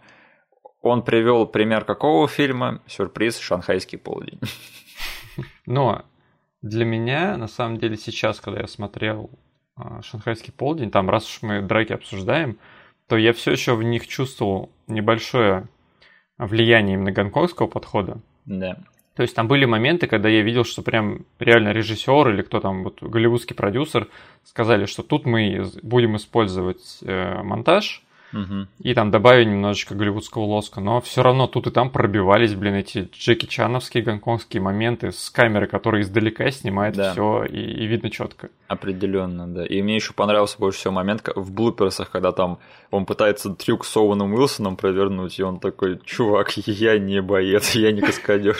[0.82, 2.82] Он привел пример какого фильма?
[2.88, 4.40] Сюрприз «Шанхайский полдень».
[5.66, 6.06] Но
[6.62, 9.30] для меня, на самом деле, сейчас, когда я смотрел
[9.76, 12.58] а, «Шанхайский полдень», там, раз уж мы драки обсуждаем,
[13.08, 15.68] то я все еще в них чувствовал небольшое
[16.38, 18.20] влияние именно гонконгского подхода.
[18.46, 18.78] Да.
[19.16, 22.84] То есть там были моменты, когда я видел, что прям реально режиссер или кто там,
[22.84, 24.08] вот голливудский продюсер
[24.44, 28.68] сказали, что тут мы будем использовать э, монтаж, Мгм.
[28.80, 33.08] И там добавили немножечко голливудского лоска, но все равно тут и там пробивались, блин, эти
[33.14, 37.12] Джеки Чановские гонконгские моменты с камеры, которая издалека снимает Да.
[37.12, 38.50] все и, и видно четко.
[38.68, 39.66] Определенно, да.
[39.66, 42.58] И мне еще понравился больше всего момент в блуперсах, когда там
[42.90, 47.92] он пытается трюк с Оуэном Уилсоном провернуть, и он такой, чувак, я не боец, я
[47.92, 48.58] не каскадер.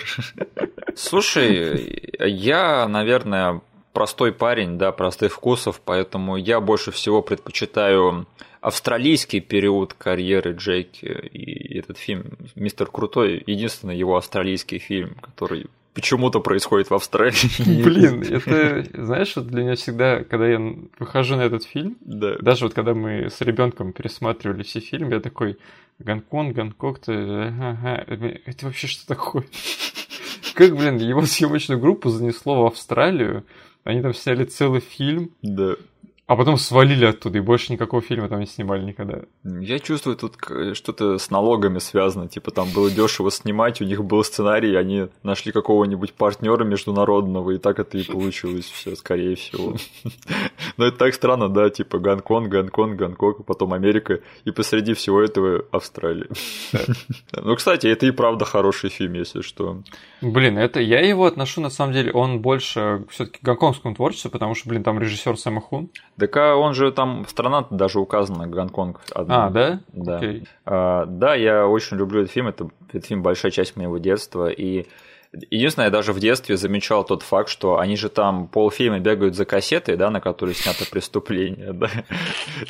[0.96, 3.62] Слушай, я, наверное,
[3.94, 8.28] простой парень, да, простых вкусов, поэтому я больше всего предпочитаю
[8.64, 11.06] австралийский период карьеры Джеки.
[11.34, 17.84] И этот фильм «Мистер Крутой» единственный его австралийский фильм, который почему-то происходит в Австралии.
[17.84, 20.60] Блин, это, знаешь, вот для меня всегда, когда я
[20.98, 22.36] выхожу на этот фильм, Да.
[22.40, 25.58] даже вот когда мы с ребенком пересматривали все фильмы, я такой,
[26.00, 28.04] Гонконг, Гонконг, ты, ага,
[28.46, 29.44] это вообще что такое?
[30.56, 33.44] Как, блин, его съемочную группу занесло в Австралию,
[33.84, 35.76] они там сняли целый фильм, Да.
[36.26, 39.20] А потом свалили оттуда, и больше никакого фильма там не снимали никогда.
[39.44, 42.30] Я чувствую, тут к- что-то с налогами связано.
[42.30, 47.58] Типа там было дешево снимать, у них был сценарий, они нашли какого-нибудь партнера международного, и
[47.58, 49.76] так это и получилось все, скорее всего.
[50.78, 55.22] Но это так странно, да, типа Гонконг, Гонконг, Гонконг, а потом Америка, и посреди всего
[55.22, 56.28] этого Австралия.
[57.36, 59.82] Ну, кстати, это и правда хороший фильм, если что.
[60.22, 64.56] Блин, это я его отношу, на самом деле, он больше все-таки к гонконгскому творчеству, потому
[64.56, 65.90] что, блин, там режиссер Сэма Хун.
[66.18, 69.02] Так а он же там, страна даже указана, Гонконг.
[69.14, 69.48] одна.
[69.48, 69.80] А, да?
[69.94, 70.18] Да.
[70.18, 70.48] Окей.
[70.66, 72.48] А, да, я очень люблю этот фильм.
[72.48, 74.50] Это, этот фильм большая часть моего детства.
[74.50, 74.86] И
[75.50, 79.46] единственное, я даже в детстве замечал тот факт, что они же там полфильма бегают за
[79.46, 81.74] кассетой, да, на которой снято преступление.
[81.74, 81.90] Да?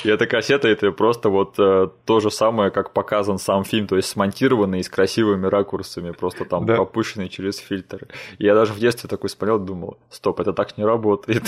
[0.02, 3.96] И эта кассета это просто вот э, то же самое, как показан сам фильм, то
[3.96, 6.76] есть смонтированный и с красивыми ракурсами, просто там Да.
[6.76, 8.08] попущенный через фильтры.
[8.38, 11.42] И я даже в детстве такой смотрел, думал, стоп, это так не работает.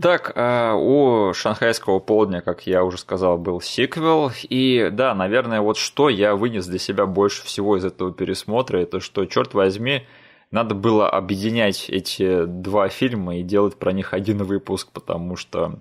[0.00, 4.30] Так, а, у шанхайского полдня, как я уже сказал, был сиквел.
[4.42, 9.00] И да, наверное, вот что я вынес для себя больше всего из этого пересмотра, это
[9.00, 10.06] что, черт возьми,
[10.50, 15.80] надо было объединять эти два фильма и делать про них один выпуск, потому что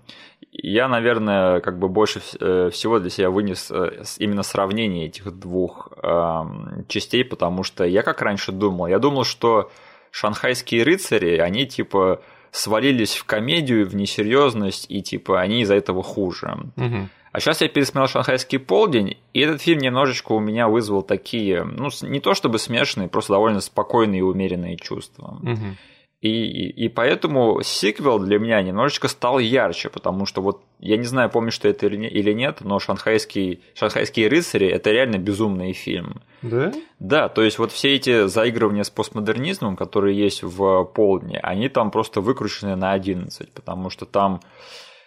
[0.52, 5.90] я, наверное, как бы больше э, всего для себя вынес э, именно сравнение этих двух
[6.04, 9.72] эм, частей, потому что я как раньше думал, я думал, что
[10.12, 16.58] шанхайские рыцари, они типа свалились в комедию, в несерьезность, и типа они из-за этого хуже.
[16.76, 17.10] Мгм.
[17.32, 21.90] А сейчас я пересмотрел «Шанхайский полдень», и этот фильм немножечко у меня вызвал такие, ну,
[22.02, 25.38] не то чтобы смешанные, просто довольно спокойные и умеренные чувства.
[25.42, 25.78] Мгм.
[26.20, 31.06] И, и, и поэтому сиквел для меня немножечко стал ярче, потому что вот я не
[31.06, 35.74] знаю, помнишь ты это или не- или нет, но шанхайский, «Шанхайские рыцари»– это реально безумный
[35.74, 36.22] фильм.
[36.44, 36.72] Да?
[37.00, 41.90] Да, то есть вот все эти заигрывания с постмодернизмом, которые есть в полдне, они там
[41.90, 44.42] просто выкручены на 11, потому что там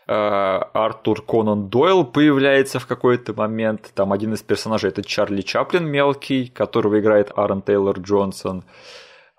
[0.07, 6.49] Артур Конан Дойл появляется в какой-то момент, там один из персонажей это Чарли Чаплин мелкий,
[6.49, 8.65] которого играет Аарон Тейлор Джонсон.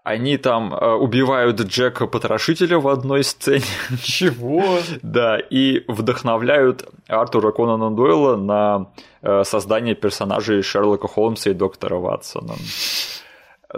[0.05, 3.65] Они там э, убивают Джека Потрошителя в одной сцене.
[4.03, 4.63] Чего?
[5.01, 8.91] Да, и вдохновляют Артура Конана Дойла на
[9.23, 12.53] э, создание персонажей Шерлока Холмса и доктора Ватсона.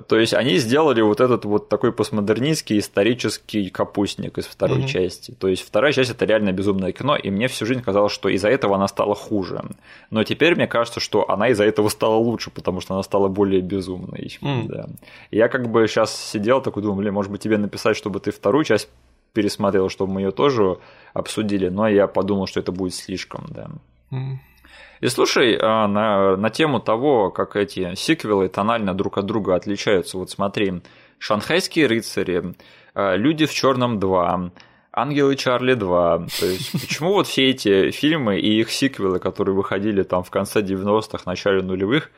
[0.02, 4.88] То есть они сделали вот этот вот такой постмодернистский исторический капустник из второй Мгм.
[4.88, 5.32] части.
[5.32, 8.50] То есть вторая часть это реально безумное кино, и мне всю жизнь казалось, что из-за
[8.50, 9.62] этого она стала хуже.
[10.12, 13.62] Но теперь мне кажется, что она из-за этого стала лучше, потому что она стала более
[13.62, 14.38] безумной.
[14.42, 14.68] М.
[14.68, 14.88] Да.
[15.32, 18.32] И Я как бы сейчас сидел такой думал, блин, может быть тебе написать, чтобы ты
[18.32, 18.90] вторую часть
[19.34, 20.78] пересмотрел, чтобы мы ее тоже
[21.14, 23.68] обсудили, но я подумал, что это будет слишком, да.
[24.12, 24.40] М.
[25.00, 30.18] И слушай, а, на, на тему того, как эти сиквелы тонально друг от друга отличаются,
[30.18, 30.82] вот смотри,
[31.20, 32.56] «Шанхайские рыцари»,
[32.94, 34.52] а, «Люди в черном 2»,
[34.92, 36.40] «Ангелы Чарли 2».
[36.40, 40.62] То есть, почему вот все эти фильмы и их сиквелы, которые выходили там в конце
[40.62, 42.10] 90-х, начале нулевых,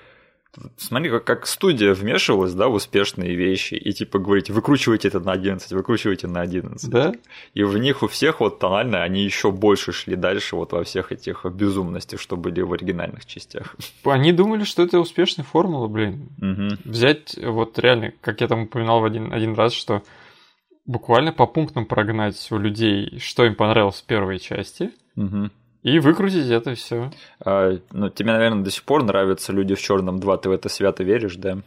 [0.77, 5.31] Смотри, как, как студия вмешивалась, да, в успешные вещи, и типа говорить, выкручивайте это на
[5.31, 6.89] 11, выкручивайте на 11.
[6.89, 7.13] Да?
[7.53, 11.11] И в них у всех вот тонально они еще больше шли дальше вот во всех
[11.11, 13.75] этих безумностях, что были в оригинальных частях.
[14.03, 16.29] Они думали, что это успешная формула, блин.
[16.39, 16.79] Мгм.
[16.83, 20.01] Взять, вот реально, как я там упоминал в один, один раз, что
[20.85, 25.51] буквально по пунктам прогнать у людей, что им понравилось в первой части, Мгм.
[25.83, 27.11] И выкрутить это все.
[27.39, 30.69] А, ну, тебе, наверное, до сих пор нравятся люди в черном 2, ты в это
[30.69, 31.59] свято веришь, да?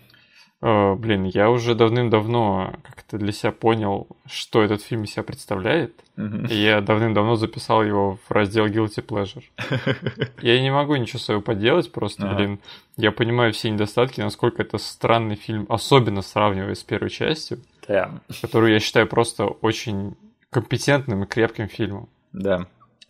[0.62, 5.92] блин, я уже давным-давно как-то для себя понял, что этот фильм из себя представляет.
[6.14, 6.44] Мгм.
[6.46, 9.42] И я давным-давно записал его в раздел Guilty Pleasure.
[10.40, 12.36] Я не могу ничего своего поделать, просто, Ага.
[12.36, 12.60] блин,
[12.96, 18.72] я понимаю все недостатки, насколько это странный фильм, особенно сравнивая с первой частью, Да, которую
[18.72, 20.14] я считаю просто очень
[20.50, 22.08] компетентным и крепким фильмом.
[22.32, 22.66] да.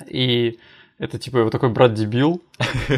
[0.09, 0.59] И
[1.03, 2.41] Это типа его такой брат-дебил.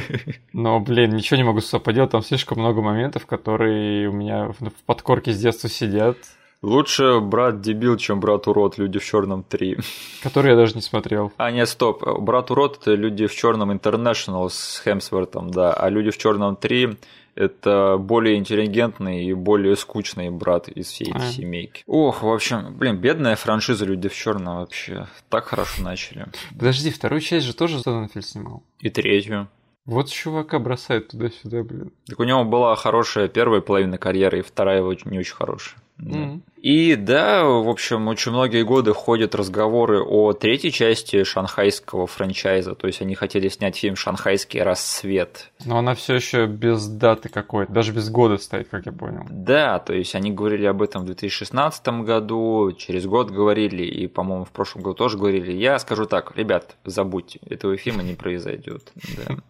[0.53, 2.11] Но, блин, ничего не могу с собой поделать.
[2.11, 6.19] Там слишком много моментов, которые у меня в подкорке с детства сидят.
[6.61, 9.79] Лучше брат дебил, чем брат урод, люди в черном 3.
[10.23, 11.33] Который я даже не смотрел.
[11.39, 12.07] А, нет, стоп.
[12.21, 15.73] Брат урод это люди в черном International с Хемсвортом, да.
[15.73, 16.99] А люди в черном 3
[17.35, 21.31] это более интеллигентный и более скучный брат из всей этой а.
[21.31, 21.83] семейки.
[21.87, 25.07] Ох, в общем, блин, бедная франшиза Люди в черном вообще.
[25.29, 26.27] Так хорошо начали.
[26.51, 28.63] Подожди, вторую часть же тоже Зоненфельд снимал.
[28.81, 29.49] И третью.
[29.85, 31.93] Вот чувака бросает туда-сюда, блин.
[32.07, 35.79] Так у него была хорошая первая половина карьеры, и вторая его не очень хорошая.
[36.01, 36.41] Mm-hmm.
[36.65, 42.75] И да, в общем, очень многие годы ходят разговоры о третьей части шанхайского франчайза.
[42.75, 45.51] То есть они хотели снять фильм Шанхайский рассвет.
[45.67, 49.27] Но она все еще без даты какой-то, даже без года стоит, как я понял.
[49.31, 54.45] Да, то есть они говорили об этом в 2016 году, через год говорили, и, по-моему,
[54.45, 55.53] в прошлом году тоже говорили.
[55.53, 58.93] Я скажу так, ребят, забудьте, этого фильма не произойдет.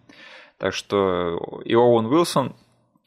[0.56, 2.54] Так что и Оуэн Уилсон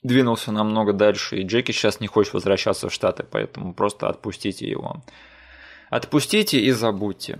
[0.03, 5.01] двинулся намного дальше, и Джеки сейчас не хочет возвращаться в Штаты, поэтому просто отпустите его.
[5.89, 7.39] Отпустите и забудьте.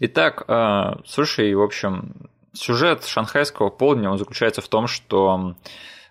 [0.00, 5.54] Итак, э, слушай, в общем, сюжет шанхайского полдня он заключается в том, что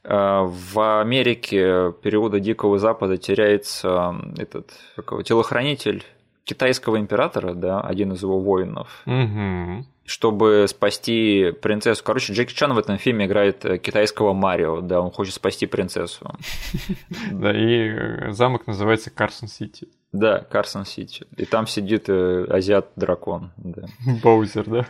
[0.03, 6.03] э, в Америке периода Дикого Запада теряется этот какого, телохранитель
[6.45, 9.03] китайского императора, да, один из его воинов.
[9.05, 12.03] Угу чтобы спасти принцессу.
[12.03, 16.29] Короче, Джеки Чан в этом фильме играет э, китайского Марио, да, он хочет спасти принцессу.
[17.31, 19.87] Да, и э, замок называется Карсон Сити.
[20.11, 21.25] Да, Карсон Сити.
[21.37, 23.51] И там сидит э, азиат-дракон.
[24.23, 24.85] Боузер, да?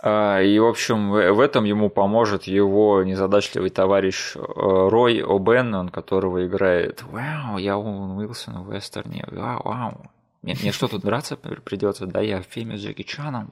[0.00, 7.02] А, и, в общем, в этом ему поможет его незадачливый товарищ Рой О'Беннон, которого играет
[7.04, 10.10] «Вау, я Оуэн Уилсон в вестерне, вау, вау».
[10.42, 12.06] Мне, мне что тут драться придется?
[12.06, 13.50] Да, я в фильме с Джеки Чаном.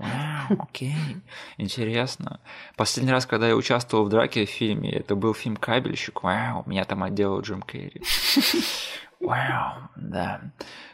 [0.49, 0.95] Окей,
[1.59, 2.41] интересно.
[2.77, 6.23] Последний раз, когда я участвовал в драке в фильме, это был фильм «Кабельщик».
[6.23, 8.03] Вау, меня там отделал Джим Керри.
[9.21, 10.41] Вау, да.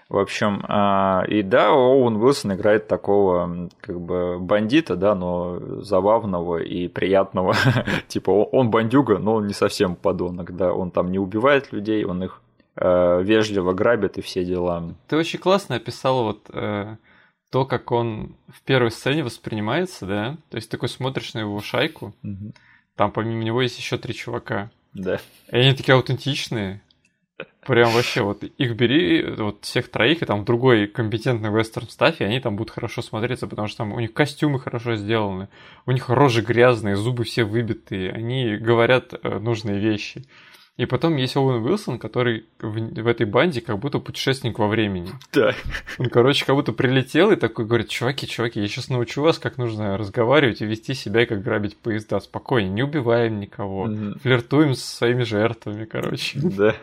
[0.09, 6.59] В общем, а, и да, Оуэн Уилсон играет такого как бы бандита, да, но забавного
[6.59, 7.55] и приятного.
[8.09, 12.23] типа он бандюга, но он не совсем подонок, да, он там не убивает людей, он
[12.23, 12.43] их
[12.77, 14.95] э, вежливо грабят и все дела.
[15.09, 16.97] Ты очень классно описал вот э,
[17.51, 20.37] то, как он в первой сцене воспринимается, да?
[20.51, 22.53] То есть такой смотришь на его шайку, угу.
[22.97, 24.71] там помимо него есть еще три чувака.
[24.95, 25.21] Да.
[25.51, 26.83] И они такие аутентичные.
[27.67, 32.25] Прям вообще, вот их бери, вот всех троих, и там другой компетентный вестерн ставь, и
[32.25, 35.49] они там будут хорошо смотреться, потому что там у них костюмы хорошо сделаны,
[35.87, 40.25] у них рожи грязные, зубы все выбитые, они говорят э, нужные вещи.
[40.79, 45.11] И потом есть Оуэн Уилсон, который в, в этой банде как будто путешественник во времени.
[45.31, 45.55] Да.
[45.99, 49.59] Он, короче, как будто прилетел и такой говорит, чуваки, чуваки, я сейчас научу вас, как
[49.59, 52.21] нужно разговаривать и вести себя, как грабить поезда.
[52.21, 54.19] Спокойно, не убиваем никого, угу.
[54.23, 56.41] флиртуем с своими жертвами, короче.
[56.43, 56.75] Да.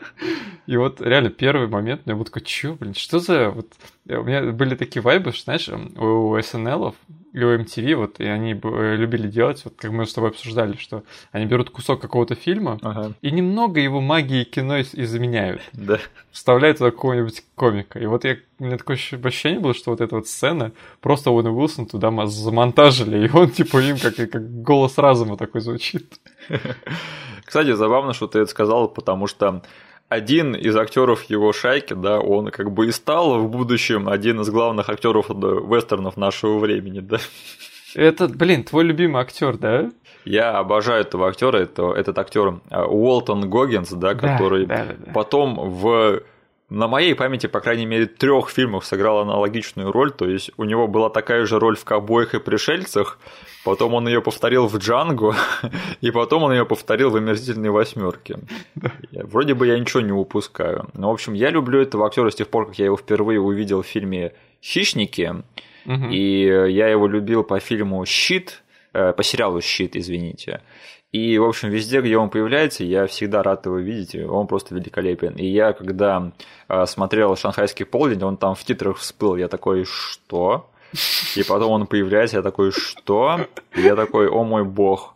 [0.67, 3.49] И вот реально первый момент, я был такой, чё, блин, что за...
[3.49, 3.67] Вот...
[4.09, 6.95] У меня были такие вайбы, что, знаешь, у СНЛов
[7.31, 10.75] и у MTV, вот, и они э, любили делать, вот как мы с тобой обсуждали,
[10.77, 13.13] что они берут кусок какого-то фильма ага.
[13.21, 15.61] и немного его магии кино изменяют.
[15.73, 15.99] Да.
[16.31, 17.99] Вставляют туда какого-нибудь комика.
[17.99, 21.47] И вот я, у меня такое ощущение было, что вот эта вот сцена, просто Уэн
[21.47, 26.19] Уилсон туда замонтажили, и он типа им как, как голос разума такой звучит.
[27.45, 29.63] Кстати, забавно, что ты это сказал, потому что
[30.09, 34.49] один из актеров его шайки, да, он как бы и стал в будущем один из
[34.49, 37.19] главных актеров вестернов нашего времени, да.
[37.95, 39.89] Это, блин, твой любимый актер, да?
[40.25, 41.57] Я обожаю этого актера.
[41.57, 45.11] Это, этот актер а, Уолтон Гоггинс, да, который да, да, да.
[45.11, 46.21] потом в
[46.69, 50.11] на моей памяти, по крайней мере, трех фильмах сыграл аналогичную роль.
[50.11, 53.19] То есть у него была такая же роль в «Ковбоях и пришельцах»,
[53.65, 55.35] потом он ее повторил в «Джанго»,
[56.01, 58.39] и потом он ее повторил в «Омерзительной восьмерке».
[59.11, 60.89] Вроде бы я ничего не упускаю.
[60.93, 63.81] Но, в общем, я люблю этого актера с тех пор, как я его впервые увидел
[63.81, 65.43] в фильме «Хищники»,
[65.85, 68.61] и я его любил по фильму «Щит»,
[68.93, 70.61] э, по сериалу «Щит», извините.
[71.11, 75.33] И, в общем, везде, где он появляется, я всегда рад его видеть, он просто великолепен.
[75.35, 76.31] И я, когда
[76.67, 80.69] э, смотрел «Шанхайский полдень», он там в титрах всплыл, я такой, что?
[81.35, 83.47] И потом он появляется, я такой, что?
[83.75, 85.15] И я такой, о мой бог.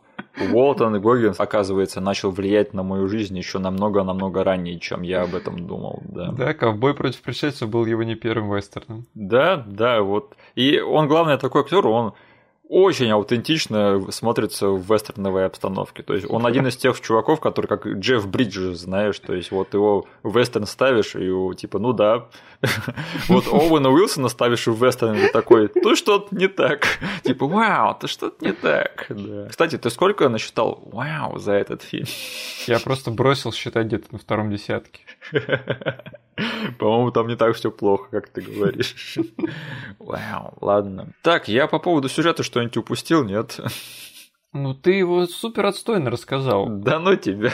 [0.51, 5.67] Уолтон Гоггинс, оказывается, начал влиять на мою жизнь еще намного-намного ранее, чем я об этом
[5.67, 6.02] думал.
[6.06, 9.06] Да, да ковбой против пришельцев был его не первым вестерном.
[9.13, 10.35] Да, да, вот.
[10.56, 12.13] И он, главное, такой актер, он
[12.68, 16.02] очень аутентично смотрится в вестерновой обстановке.
[16.02, 19.74] То есть он один из тех чуваков, который как Джефф Бриджес, знаешь, то есть вот
[19.74, 22.28] его вестерн ставишь, и его, типа, ну да.
[23.28, 26.88] Вот Оуэна Уилсона ставишь в вестерн, и такой, тут что-то не так.
[27.24, 29.12] Типа, вау, ты что-то не так.
[29.50, 32.08] Кстати, ты сколько насчитал вау за этот фильм?
[32.68, 35.02] Я просто бросил считать где-то на втором десятке.
[36.80, 39.18] По-моему, там не так все плохо, как ты говоришь.
[40.00, 41.14] Вау, ладно.
[41.22, 43.60] Так, я по поводу сюжета что-нибудь упустил, нет?
[44.54, 46.68] Ну, ты его супер отстойно рассказал.
[46.70, 47.52] Да ну тебя,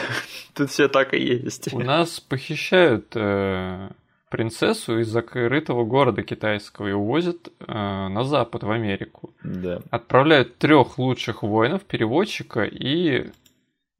[0.54, 1.72] тут все так и есть.
[1.72, 3.90] У нас похищают э,
[4.30, 9.34] принцессу из закрытого города китайского и увозят э, на запад, в Америку.
[9.42, 9.82] Да.
[9.90, 13.30] Отправляют трех лучших воинов, переводчика и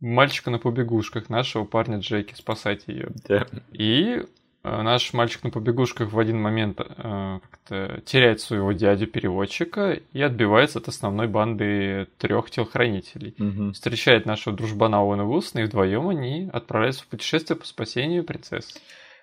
[0.00, 3.08] мальчика на побегушках, нашего парня Джеки, спасать ее.
[3.26, 3.46] Да.
[3.72, 4.22] И
[4.62, 10.78] э, наш мальчик на побегушках в один момент э, как-то теряет своего дядю-переводчика и отбивается
[10.78, 13.34] от основной банды трех телохранителей.
[13.36, 13.72] Мгм.
[13.72, 18.78] Встречает нашего дружбана Оуэна Уилсона, и вдвоем они отправляются в путешествие по спасению принцессы.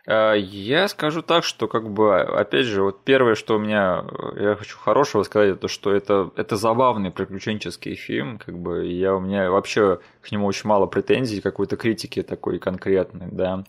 [0.07, 4.05] А, Я скажу так, что как бы, опять же, вот первое, что у меня,
[4.35, 9.13] э, я хочу хорошего сказать, это что это, это забавный приключенческий фильм, как бы, я,
[9.15, 13.65] у меня вообще к нему очень мало претензий, какой-то критики такой конкретной, да.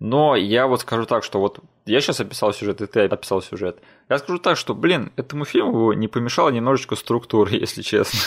[0.00, 3.78] Но я вот скажу так, что вот я сейчас описал сюжет, и ты описал сюжет.
[4.08, 8.18] Я скажу так, что, блин, этому фильму не помешала немножечко структура, если честно.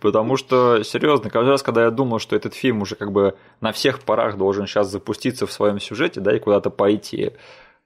[0.00, 3.72] Потому что, серьезно, каждый раз, когда я думал, что этот фильм уже как бы на
[3.72, 7.32] всех парах должен сейчас запуститься в своем сюжете, да, и куда-то пойти,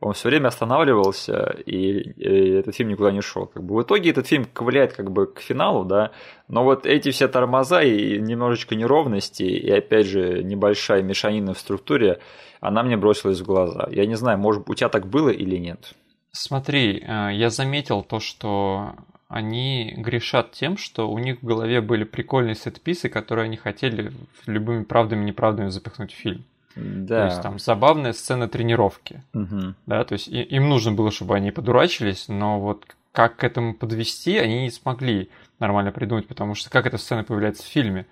[0.00, 3.46] он все время останавливался, и, и этот фильм никуда не шел.
[3.46, 6.12] Как бы в итоге этот фильм ковыляет как бы к финалу, да,
[6.48, 12.20] но вот эти все тормоза и немножечко неровности, и опять же небольшая мешанина в структуре,
[12.60, 13.88] она мне бросилась в глаза.
[13.90, 15.94] Я не знаю, может у тебя так было или нет?
[16.32, 18.94] Смотри, э, я заметил то, что
[19.28, 24.12] они грешат тем, что у них в голове были прикольные сетписы, которые они хотели
[24.46, 26.44] любыми правдами и неправдами запихнуть в фильм.
[26.76, 27.20] Да.
[27.20, 29.22] То есть там забавная сцена тренировки.
[29.32, 29.76] Мгм.
[29.86, 33.74] Да, то есть и- им нужно было, чтобы они подурачились, но вот как к этому
[33.74, 38.06] подвести, они не смогли нормально придумать, потому что как эта сцена появляется в фильме?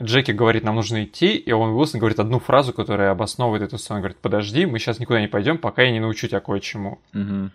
[0.00, 4.00] Джеки говорит, нам нужно идти, и он Уилсон говорит одну фразу, которая обосновывает эту сцену.
[4.00, 6.98] Говорит, подожди, мы сейчас никуда не пойдем, пока я не научу тебя кое-чему.
[7.12, 7.50] Мгм.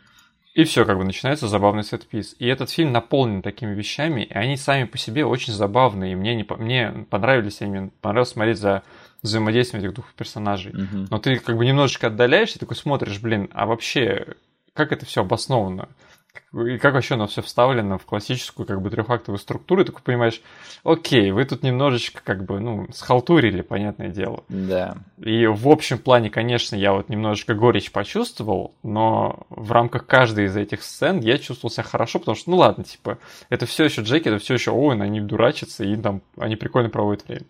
[0.53, 2.35] И все, как бы начинается забавный сетпис.
[2.39, 6.11] И этот фильм наполнен такими вещами, и они сами по себе очень забавные.
[6.11, 8.83] И мне, не, мне понравились, они, мне понравилось смотреть за
[9.21, 10.73] взаимодействием этих двух персонажей.
[10.73, 11.07] Мгм.
[11.09, 14.35] Но ты как бы немножечко отдаляешься, такой смотришь, блин, а вообще,
[14.73, 15.89] как это все обосновано?
[16.53, 20.41] И как вообще оно все вставлено в классическую как бы трехактовую структуру, и такой понимаешь,
[20.83, 24.43] окей, вы тут немножечко как бы, ну, схалтурили, понятное дело.
[24.49, 24.97] Да.
[25.17, 30.57] И в общем плане, конечно, я вот немножечко горечь почувствовал, но в рамках каждой из
[30.57, 33.17] этих сцен я чувствовал себя хорошо, потому что, ну ладно, типа,
[33.49, 37.27] это все еще Джеки, это все еще Оуэн, они дурачатся, и там они прикольно проводят
[37.27, 37.45] время.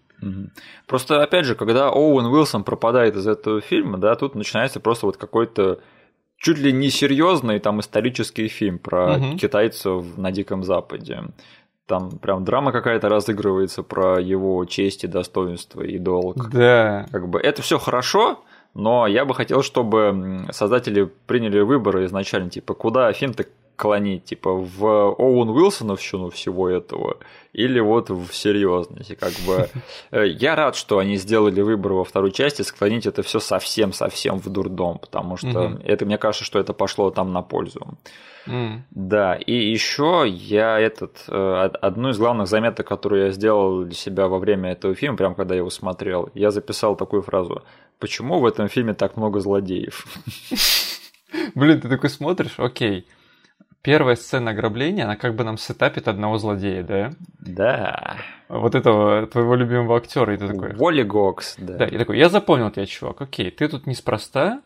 [0.87, 5.17] Просто, опять же, когда Оуэн Уилсон пропадает из этого фильма, да, тут начинается просто вот
[5.17, 5.79] какой-то
[6.37, 9.37] чуть ли не серьезный там исторический фильм про Мгм.
[9.37, 11.23] китайцев на Диком Западе.
[11.87, 16.49] Там прям драма какая-то разыгрывается про его честь и достоинство и долг.
[16.49, 17.05] Да.
[17.11, 18.43] Как бы это все хорошо,
[18.73, 23.45] но я бы хотел, чтобы создатели приняли выборы изначально, типа, куда фильм-то
[23.81, 24.85] клонить, типа, в
[25.17, 27.17] Оуэн Уилсоновщину всего этого,
[27.51, 29.09] или вот в серьезность.
[29.09, 29.69] И Как бы
[30.11, 34.47] э, я рад, что они сделали выбор во второй части, склонить это все совсем-совсем в
[34.49, 35.81] дурдом, потому что Мгм.
[35.83, 37.97] это, мне кажется, что это пошло там на пользу.
[38.47, 38.83] М.
[38.91, 43.95] Да, и еще я этот э, од- одну из главных заметок, которую я сделал для
[43.95, 47.63] себя во время этого фильма, прям когда я его смотрел, я записал такую фразу:
[47.99, 50.05] Почему в этом фильме так много злодеев?
[51.55, 53.05] Блин, ты такой смотришь, окей.
[53.81, 57.11] Первая сцена ограбления, она как бы нам сетапит одного злодея, да?
[57.39, 58.17] Да.
[58.47, 60.75] Вот этого твоего любимого актера, и ты такой...
[60.75, 61.77] Воли Гокс, да.
[61.77, 64.61] Да, и такой, я запомнил тебя, чувак, окей, ты тут неспроста,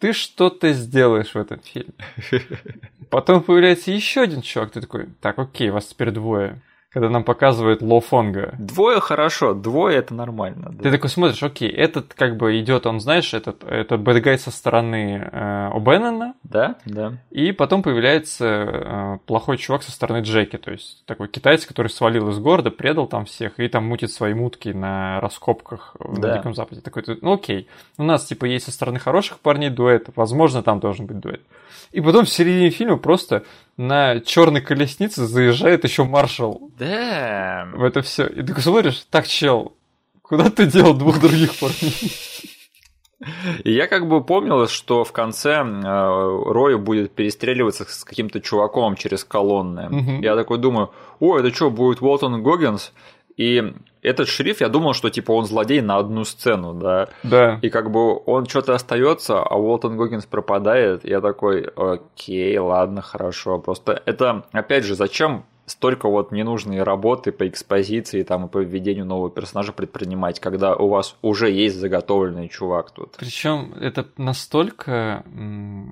[0.00, 1.94] ты что-то сделаешь в этом фильме.
[3.10, 6.60] Потом появляется еще один чувак, ты такой, так, окей, вас теперь двое.
[6.98, 8.56] Когда нам показывают Ло Фонга.
[8.58, 10.70] Двое хорошо, двое это нормально.
[10.72, 10.82] да.
[10.82, 15.30] Ты такой смотришь, окей, этот как бы идет, он, знаешь, этот, это бэдгай со стороны
[15.30, 17.12] э, О'Беннона, Да, да.
[17.30, 22.30] и потом появляется э, плохой чувак со стороны Джеки, то есть такой китаец, который свалил
[22.30, 26.28] из города, предал там всех и там мутит свои мутки на раскопках в- Да.
[26.30, 26.80] на Диком Западе.
[26.80, 31.06] Такой, ну окей, у нас типа есть со стороны хороших парней дуэт, возможно, там должен
[31.06, 31.42] быть дуэт.
[31.92, 33.44] И потом в середине фильма просто
[33.78, 36.87] на черной колеснице заезжает еще маршал Да.
[37.74, 38.26] В это все.
[38.26, 39.76] И ты смотришь, так, чел,
[40.22, 41.94] куда ты дел двух других парней?
[43.64, 48.94] И я как бы помнил, что в конце э, Рой будет перестреливаться с каким-то чуваком
[48.94, 49.88] через колонны.
[49.88, 50.20] Мгм.
[50.20, 52.92] Я такой думаю, о, это что, будет Уолтон Гоггинс?
[53.36, 53.72] И
[54.02, 57.08] этот шериф, я думал, что типа он злодей на одну сцену, да.
[57.22, 57.58] Да.
[57.62, 61.04] И как бы он что-то остается, а Уолтон Гоггинс пропадает.
[61.04, 63.58] Я такой, окей, ладно, хорошо.
[63.58, 69.04] Просто это, опять же, зачем столько вот ненужной работы по экспозиции там, и по введению
[69.04, 73.16] нового персонажа предпринимать, когда у вас уже есть заготовленный чувак тут.
[73.18, 75.24] Причем это настолько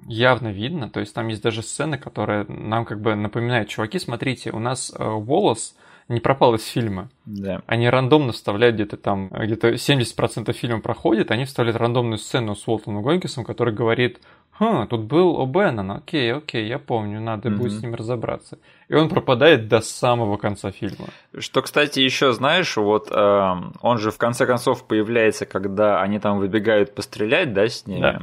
[0.07, 4.51] явно видно, то есть там есть даже сцены, которые нам как бы напоминают, чуваки, смотрите,
[4.51, 5.75] у нас э, волос
[6.09, 7.09] не пропал из фильма.
[7.25, 7.63] Да.
[7.67, 13.03] Они рандомно вставляют где-то там, где-то 70% фильма проходит, они вставляют рандомную сцену с Уолтоном
[13.03, 14.21] Гонкисом, который говорит,
[14.59, 17.81] «Хм, тут был О'Беннон, окей, окей, я помню, надо будет Мгм.
[17.81, 18.59] с ним разобраться».
[18.89, 21.09] И он пропадает до самого конца фильма.
[21.37, 26.39] Что, кстати, еще знаешь, вот э, он же в конце концов появляется, когда они там
[26.39, 28.01] выбегают пострелять, да, с ними.
[28.01, 28.21] Да.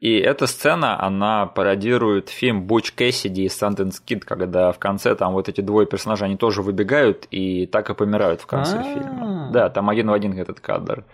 [0.00, 5.32] И эта сцена, она пародирует фильм Буч Кэссиди и Санденс Кид, когда в конце там
[5.32, 8.82] вот эти двое персонажей, они тоже выбегают и так и помирают в конце А.
[8.82, 9.50] фильма.
[9.52, 11.04] Да, там один в один этот кадр.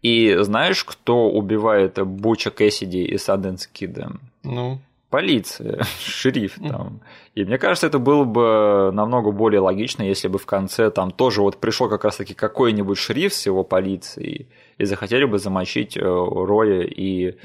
[0.00, 4.12] И знаешь, кто убивает Буча Кэссиди и Санденс Кида?
[4.42, 4.80] Ну,
[5.10, 7.00] полиция, шериф там.
[7.34, 11.42] И мне кажется, это было бы намного более логично, если бы в конце там тоже
[11.42, 14.48] вот пришел как раз-таки какой-нибудь шериф с его полицией
[14.78, 17.36] и захотели бы замочить э, Роя и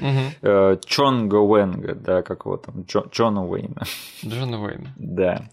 [0.42, 3.82] э, Чонга Уэнга, да, как его там, Джо- Джона Уэйна.
[4.24, 4.94] Джона Уэйна.
[4.96, 5.48] Да.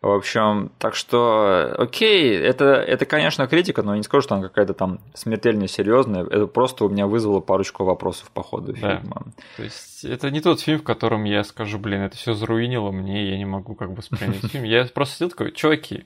[0.00, 4.48] В общем, так что, окей, это, это, конечно, критика, но я не скажу, что она
[4.48, 6.24] какая-то там смертельно серьезная.
[6.24, 8.96] Это просто у меня вызвало парочку вопросов по ходу Да.
[8.98, 9.26] фильма.
[9.56, 13.30] То есть это не тот фильм, в котором я скажу, блин, это все заруинило мне,
[13.30, 14.64] я не могу как бы воспринять фильм.
[14.64, 16.04] Я просто сидел такой, чуваки,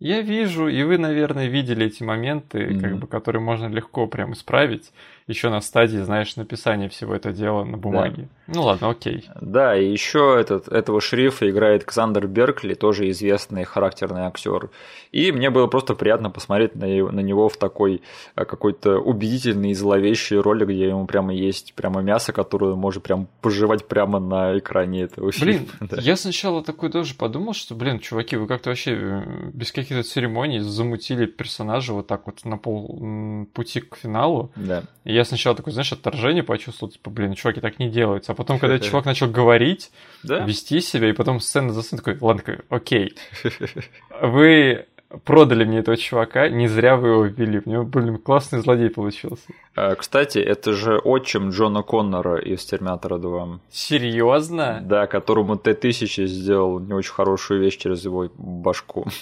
[0.00, 3.00] я вижу, и вы, наверное, видели эти моменты, как Мгм.
[3.00, 4.92] бы, которые можно легко прям исправить,
[5.28, 8.28] еще на стадии, знаешь, написания всего этого дела на бумаге.
[8.46, 9.28] Ну ладно, окей.
[9.40, 14.70] Да, и еще этот, этого шерифа играет Ксандер Беркли, тоже известный характерный актер.
[15.12, 18.00] И мне было просто приятно посмотреть на, его- на него в такой
[18.36, 23.28] э, какой-то убедительной и зловещей роли, где ему прямо есть прямо мясо, которое может прям
[23.42, 25.72] пожевать прямо на экране этого Блин, фильма.
[25.90, 26.00] Да.
[26.00, 29.22] я сначала такой тоже подумал, что, блин, чуваки, вы как-то вообще э,
[29.52, 34.52] без каких-то церемоний замутили персонажа вот так вот на пол пути к финалу.
[34.56, 34.84] Да.
[35.04, 38.32] И я сначала такой, знаешь, отторжение почувствовал, типа, блин, чуваки, так не делается.
[38.32, 39.90] А потом, когда чувак начал говорить,
[40.22, 40.44] Да.
[40.44, 43.14] вести себя, и потом сцена за сценой, такой, ладно, окей,
[44.22, 44.86] вы
[45.24, 47.60] продали мне этого чувака, не зря вы его ввели.
[47.64, 49.42] У него, блин, классный злодей получился.
[49.80, 53.60] А, Кстати, это же отчим Джона Коннора из Терминатора 2.
[53.70, 54.80] Серьезно?
[54.82, 59.06] Да, которому Т-1000 сделал не очень хорошую вещь через его башку.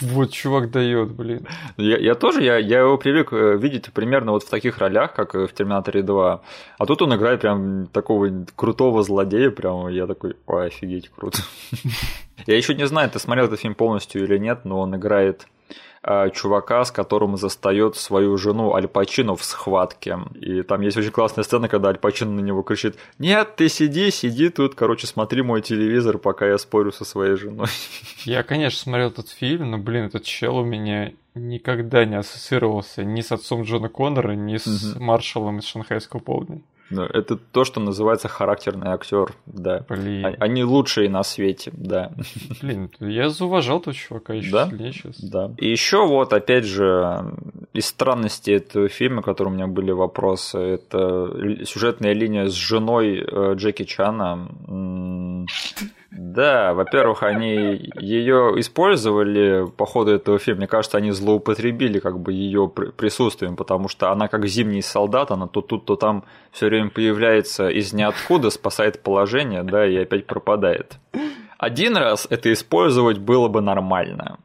[0.00, 1.46] Вот чувак дает, блин.
[1.76, 5.34] Я, я тоже, я, я его привык э, видеть примерно вот в таких ролях, как
[5.34, 6.40] и в Терминаторе 2.
[6.78, 11.38] А тут он играет прям такого крутого злодея, прям я такой, ой, офигеть, круто.
[12.46, 15.46] Я еще не знаю, ты смотрел этот фильм полностью или нет, но он играет
[16.02, 20.18] э, чувака, с которым застает свою жену Аль Пачино в схватке.
[20.40, 24.10] И там есть очень классная сцена, когда Аль Пачино на него кричит «Нет, ты сиди,
[24.10, 27.68] сиди тут, короче, смотри мой телевизор, пока я спорю со своей женой».
[28.24, 33.20] Я, конечно, смотрел этот фильм, но, блин, этот чел у меня никогда не ассоциировался ни
[33.20, 35.04] с отцом Джона Коннора, ни с Мгм.
[35.04, 36.58] маршалом из шанхайского полдня.
[36.90, 39.84] Ну, Это то, что называется характерный актер, да.
[39.88, 42.10] Блин, А- Они лучшие на свете, да.
[42.62, 44.68] блин, я зауважал этого чувака еще Да?
[44.68, 45.20] сильнее сейчас.
[45.20, 45.52] да.
[45.58, 47.32] И еще вот, опять же,
[47.72, 51.30] из странностей этого фильма, которые у меня были вопросы, это
[51.64, 54.48] сюжетная линия с женой э, Джеки Чана.
[56.12, 60.58] Да, во-первых, они ее использовали по ходу этого фильма.
[60.60, 65.46] Мне кажется, они злоупотребили как бы ее присутствием, потому что она как зимний солдат, она
[65.46, 70.98] то тут, то там все время появляется из ниоткуда, спасает положение, да, и опять пропадает.
[71.58, 74.38] Один раз это использовать было бы нормально.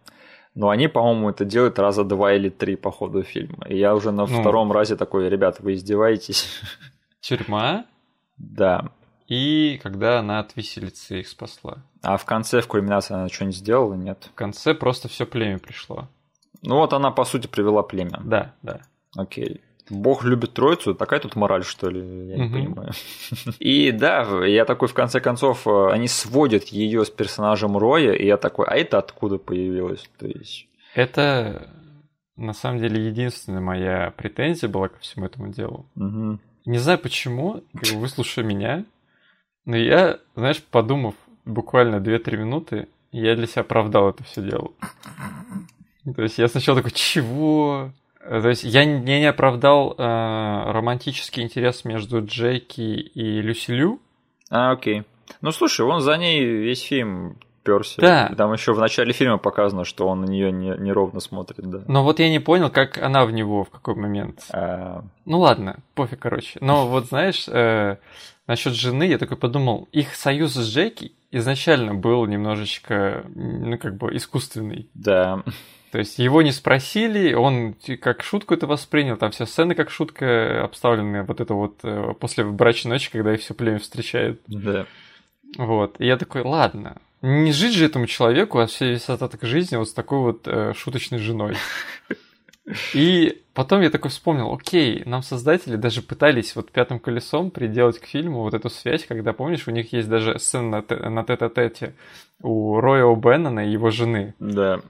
[0.53, 3.65] Но они, по-моему, это делают раза два или три по ходу фильма.
[3.67, 4.39] И я уже на Ну.
[4.41, 6.61] втором разе такой, ребята, вы издеваетесь?
[7.21, 7.85] Тюрьма,
[8.37, 8.89] Да.
[9.27, 11.77] И когда она от виселицы их спасла.
[12.01, 13.93] А в конце в кульминации она что-нибудь сделала?
[13.95, 14.29] Нет.
[14.31, 16.07] В конце просто все племя пришло.
[16.61, 18.19] Ну вот она, по сути, привела племя.
[18.23, 18.81] Да, да.
[19.15, 19.61] Окей.
[19.89, 22.51] Бог любит троицу, такая тут мораль, что ли, я не Мгм.
[22.53, 22.91] понимаю.
[23.59, 28.25] И да, я такой, в конце концов, э, они сводят ее с персонажем Роя, и
[28.25, 30.09] я такой, а это откуда появилось?
[30.17, 31.69] То есть, Это
[32.35, 35.85] на самом деле единственная моя претензия была ко всему этому делу.
[35.93, 36.39] мгм.
[36.65, 38.85] Не знаю почему, выслушай меня,
[39.65, 44.71] но я, знаешь, подумав буквально 2-3 минуты, я для себя оправдал это все дело.
[46.15, 47.91] То есть я сначала такой, чего?
[48.19, 53.99] То есть я, я не оправдал э, романтический интерес между Джеки и Люси Лю.
[54.49, 55.03] А, окей.
[55.41, 57.99] Ну слушай, он за ней весь фильм перся.
[57.99, 58.31] Да.
[58.37, 61.81] Там еще в начале фильма показано, что он на нее не, неровно смотрит, да.
[61.87, 64.45] Но вот я не понял, как она в него в какой момент.
[64.51, 66.59] А, Ну ладно, пофиг, короче.
[66.61, 67.97] Но вот знаешь, э,
[68.47, 74.15] насчет жены, я такой подумал, их союз с Джеки изначально был немножечко, ну, как бы
[74.15, 74.89] искусственный.
[74.93, 75.43] да.
[75.91, 80.65] То есть его не спросили, он как шутку это воспринял, там все сцены как шутка
[80.65, 84.41] обставлены, вот это вот э, после брачной ночи, когда их все племя встречает.
[84.47, 84.87] Да.
[85.57, 85.95] Вот.
[85.99, 89.87] И я такой, ладно, не жить же этому человеку, а все весь остаток жизни вот
[89.87, 91.55] с такой вот э, шуточной женой.
[92.93, 98.05] И потом я такой вспомнил, окей, нам создатели даже пытались вот пятым колесом приделать к
[98.05, 101.93] фильму вот эту связь, когда, помнишь, у них есть даже сцена на, те- на тет-а-тете
[102.43, 104.81] у Роя О'Беннона и его жены, Да.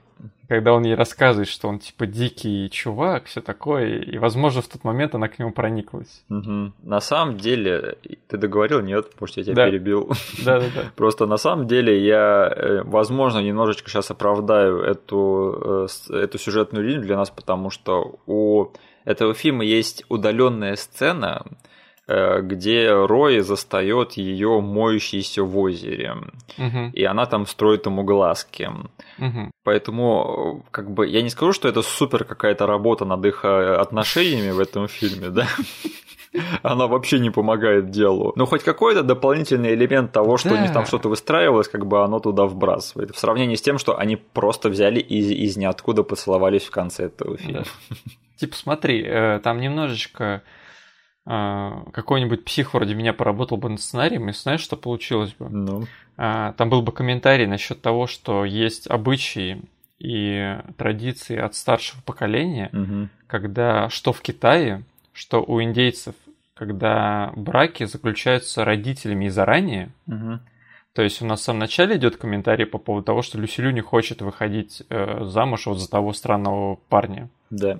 [0.48, 4.84] когда он ей рассказывает, что он типа дикий чувак, все такое, и, возможно, в тот
[4.84, 6.24] момент она к нему прониклась.
[6.28, 6.72] Мгм.
[6.82, 7.96] На самом деле,
[8.28, 9.06] ты договорил, нет?
[9.20, 9.66] Может, я тебя Да.
[9.70, 10.10] перебил.
[10.44, 10.82] Да-да-да.
[10.96, 17.02] Просто на самом деле я, э, возможно, немножечко сейчас оправдаю эту, э, эту сюжетную линию
[17.02, 18.55] для нас, потому что у
[19.04, 21.44] этого фильма есть удаленная сцена,
[22.08, 26.14] э, где Рой застает ее моющейся в озере,
[26.58, 28.70] Мгм, и она там строит ему глазки.
[29.18, 29.50] мгм.
[29.64, 33.74] Поэтому, э, как бы, я не скажу, что это супер какая-то работа над их э,
[33.76, 35.46] отношениями в этом фильме, да?
[36.62, 38.32] Она вообще не помогает делу.
[38.36, 40.86] Но хоть какой-то дополнительный элемент того, что у них там Да.
[40.86, 43.14] что-то выстраивалось, как бы оно туда вбрасывает.
[43.14, 47.04] В сравнении с тем, что они просто взяли и из, из ниоткуда поцеловались в конце
[47.06, 47.64] этого фильма.
[48.36, 50.42] Типа, смотри, э, там немножечко
[51.26, 55.48] э, какой-нибудь псих вроде меня поработал бы над сценарием, и знаешь, что получилось бы?
[55.48, 55.86] Ну,
[56.18, 59.60] А, Там был бы комментарий насчет того, что есть обычаи
[59.98, 63.10] и традиции от старшего поколения, мгм.
[63.26, 64.82] когда что в Китае,
[65.12, 66.14] что у индейцев,
[66.54, 70.40] когда браки заключаются родителями и заранее, Мгм.
[70.94, 73.80] то есть у нас в самом начале идет комментарий по поводу того, что Люсилю не
[73.82, 77.28] хочет выходить э, замуж вот за того странного парня.
[77.50, 77.78] Да.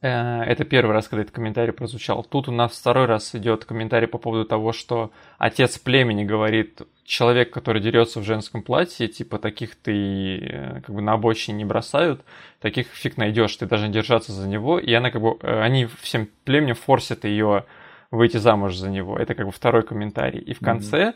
[0.00, 2.22] Э, Это первый раз, когда этот комментарий прозвучал.
[2.24, 7.50] Тут у нас второй раз идет комментарий по поводу того, что отец племени говорит, человек,
[7.52, 12.22] который дерется в женском платье, типа таких ты э, как бы на обочине не бросают,
[12.60, 14.78] таких фиг найдешь, ты должен держаться за него.
[14.78, 17.64] И она как бы, э, они всем племенем форсят ее
[18.10, 19.18] выйти замуж за него.
[19.18, 20.40] Это как бы второй комментарий.
[20.40, 21.14] И в конце,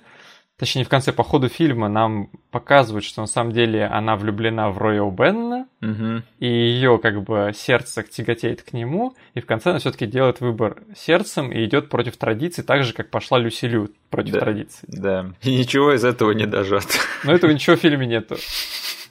[0.63, 4.71] точнее не в конце, по ходу фильма нам показывают, что на самом деле она влюблена
[4.71, 6.23] в Роя Бенна, Мгм.
[6.39, 10.77] и ее как бы сердце тяготеет к нему, и в конце она все-таки делает выбор
[10.97, 14.41] сердцем и идет против традиций, так же, как пошла Люси Лю против Да.
[14.41, 14.89] традиций.
[14.89, 15.33] Да.
[15.43, 16.87] И ничего из этого не дожат.
[17.25, 18.37] Но этого ничего в фильме нету.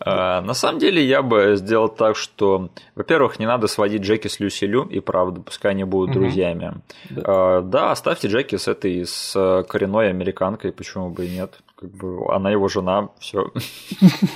[0.06, 4.39] А, На самом деле я бы сделал так, что, во-первых, не надо сводить Джеки с
[4.39, 6.20] Люси Лю, и правда, пускай они будут Мгм.
[6.22, 6.74] друзьями.
[7.10, 7.22] Да.
[7.26, 11.60] А, Да, оставьте Джеки с этой, с э, коренной американкой, почему бы и нет.
[11.82, 13.51] Как бы она его жена, все.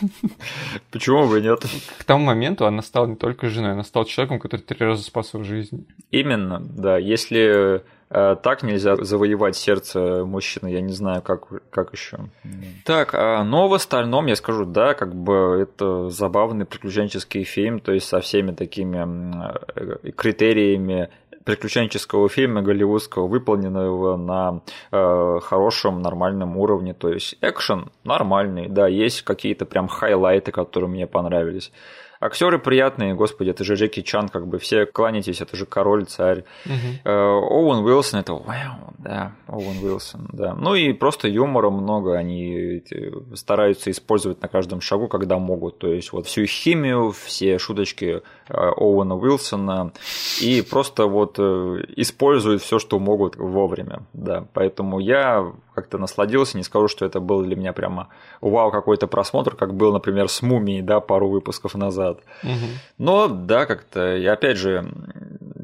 [0.91, 1.63] Почему бы и нет?
[1.99, 5.35] К тому моменту она стала не только женой, она стала человеком, который три раза спас
[5.35, 5.85] его жизнь.
[6.09, 6.97] Именно, да.
[6.97, 12.17] Если э, так нельзя завоевать сердце мужчины, я не знаю, как, как еще.
[12.83, 17.91] Так, а, но в остальном я скажу, да, как бы это забавный приключенческий фильм, то
[17.91, 19.05] есть со всеми такими
[19.75, 21.09] э, критериями
[21.45, 26.93] приключенческого фильма голливудского, выполненного на э, хорошем, нормальном уровне.
[26.93, 31.71] То есть экшен нормальный, да, есть какие-то прям хайлайты, которые мне понравились.
[32.25, 36.43] Актеры приятные, господи, это же Джеки Чан, как бы все кланяйтесь, это же король, царь.
[37.03, 40.55] Э, Оуэн Уилсон это вау, да, Оуэн Уилсон, да.
[40.55, 45.77] Ну и просто юмора много, они эти, стараются использовать на каждом шагу, когда могут.
[45.77, 49.91] То есть вот всю химию, все шуточки э, Оуэна Уилсона
[50.41, 54.47] и просто вот э, используют все, что могут вовремя, да.
[54.53, 58.09] Поэтому я как-то насладился, не скажу, что это был для меня прямо
[58.41, 62.21] вау какой-то просмотр, как был, например, с Мумией, да, пару выпусков назад.
[62.97, 64.91] Но да, как-то, и опять же,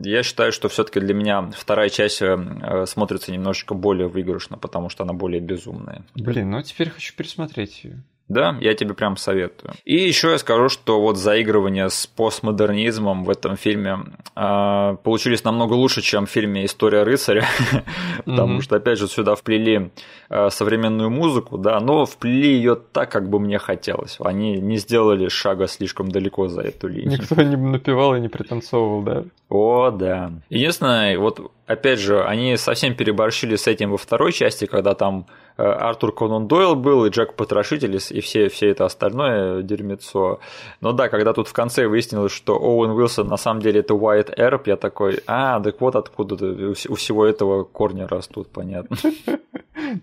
[0.03, 5.03] я считаю, что все-таки для меня вторая часть э, смотрится немножечко более выигрышно, потому что
[5.03, 6.03] она более безумная.
[6.15, 8.03] Блин, ну теперь хочу пересмотреть ее.
[8.31, 9.73] Да, я тебе прям советую.
[9.83, 13.99] И еще я скажу, что вот заигрывания с постмодернизмом в этом фильме
[14.35, 17.45] э, получились намного лучше, чем в фильме «История рыцаря»,
[18.25, 19.91] потому что, опять же, сюда вплели
[20.29, 24.15] э, современную музыку, да, но вплели ее так, как бы мне хотелось.
[24.19, 27.19] Они не сделали шага слишком далеко за эту линию.
[27.19, 29.23] Никто не напевал и не пританцовывал, да.
[29.51, 30.31] О, да.
[30.49, 35.27] Единственное, вот опять же, они совсем переборщили с этим во второй части, когда там
[35.57, 40.39] э, Артур Конан Дойл был, и Джек Потрошитель, и все, все это остальное дерьмецо.
[40.79, 44.31] Но да, когда тут в конце выяснилось, что Оуэн Уилсон на самом деле это Уайт
[44.39, 48.95] Эрп, я такой, а, так вот откуда у всего этого корни растут, понятно.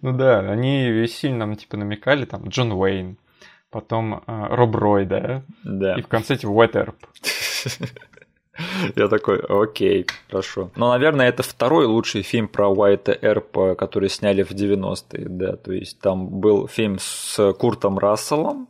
[0.03, 3.17] Ну да, они сильно типа намекали, там, Джон Уэйн,
[3.71, 5.43] потом э, Роб Рой, да?
[5.65, 5.95] Да.
[5.95, 6.97] И в конце типа Уайт Эрп.
[8.97, 10.71] Я такой, окей, хорошо.
[10.77, 15.57] Но, наверное, это второй лучший фильм про Уайта Эрпа, который сняли в 90-е, да.
[15.57, 18.69] То есть там был фильм с Куртом Расселом,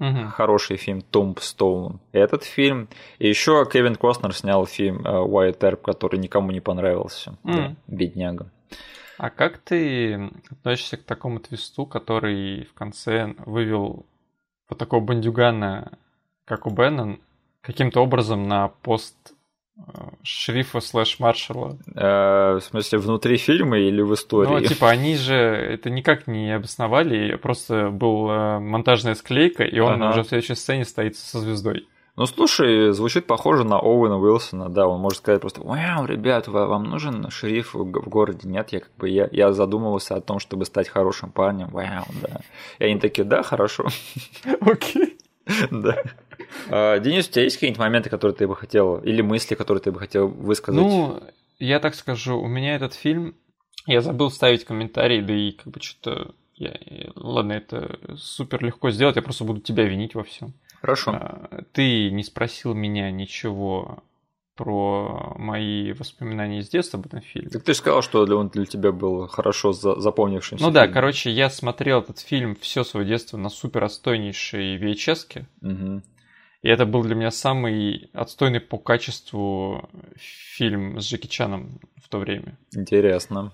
[0.00, 0.28] Угу.
[0.30, 2.00] Хороший фильм Томбстоун.
[2.12, 2.88] Этот фильм.
[3.18, 7.32] И еще Кевин Костнер снял фильм Уайт Эрп, который никому не понравился.
[7.44, 7.52] Угу.
[7.52, 8.50] Да, бедняга.
[9.18, 14.06] А как ты относишься к такому твисту, который в конце вывел
[14.70, 15.98] вот такого бандюгана,
[16.46, 17.20] как у Беннон,
[17.62, 19.16] каким-то образом на пост
[19.76, 19.82] э,
[20.22, 21.78] шрифа слэш маршала.
[21.94, 24.48] Э, в смысле, внутри фильма или в истории?
[24.48, 30.02] Ну, типа, они же это никак не обосновали, просто была э, монтажная склейка, и он
[30.02, 30.10] ага.
[30.10, 31.86] уже в следующей сцене стоит со звездой.
[32.16, 36.84] Ну, слушай, звучит похоже на Оуэна Уилсона, да, он может сказать просто, вау, ребят, вам
[36.84, 38.48] нужен шериф в городе?
[38.48, 42.40] Нет, я как бы, я, я задумывался о том, чтобы стать хорошим парнем, вау, да.
[42.78, 43.86] И они такие, да, хорошо.
[44.60, 45.16] Окей.
[45.70, 46.02] Да.
[46.70, 49.92] А, Денис, у тебя есть какие-нибудь моменты, которые ты бы хотел, или мысли, которые ты
[49.92, 50.80] бы хотел высказать?
[50.80, 51.22] Ну,
[51.58, 53.34] я так скажу, у меня этот фильм,
[53.86, 56.76] я забыл ставить комментарий, да и как бы что-то, я,
[57.14, 60.54] ладно, это супер легко сделать, я просто буду тебя винить во всем.
[60.80, 61.12] Хорошо.
[61.12, 64.02] А, ты не спросил меня ничего
[64.60, 67.48] про мои воспоминания из детства об этом фильме.
[67.48, 70.62] Так ты же сказал, что он для тебя был хорошо запомнившимся.
[70.62, 70.74] Ну фильм.
[70.74, 75.46] да, короче, я смотрел этот фильм все свое детство на супер отстойнейшей VHS.
[75.62, 76.02] Угу.
[76.62, 82.18] И это был для меня самый отстойный по качеству фильм с Джеки Чаном в то
[82.18, 82.58] время.
[82.72, 83.52] Интересно.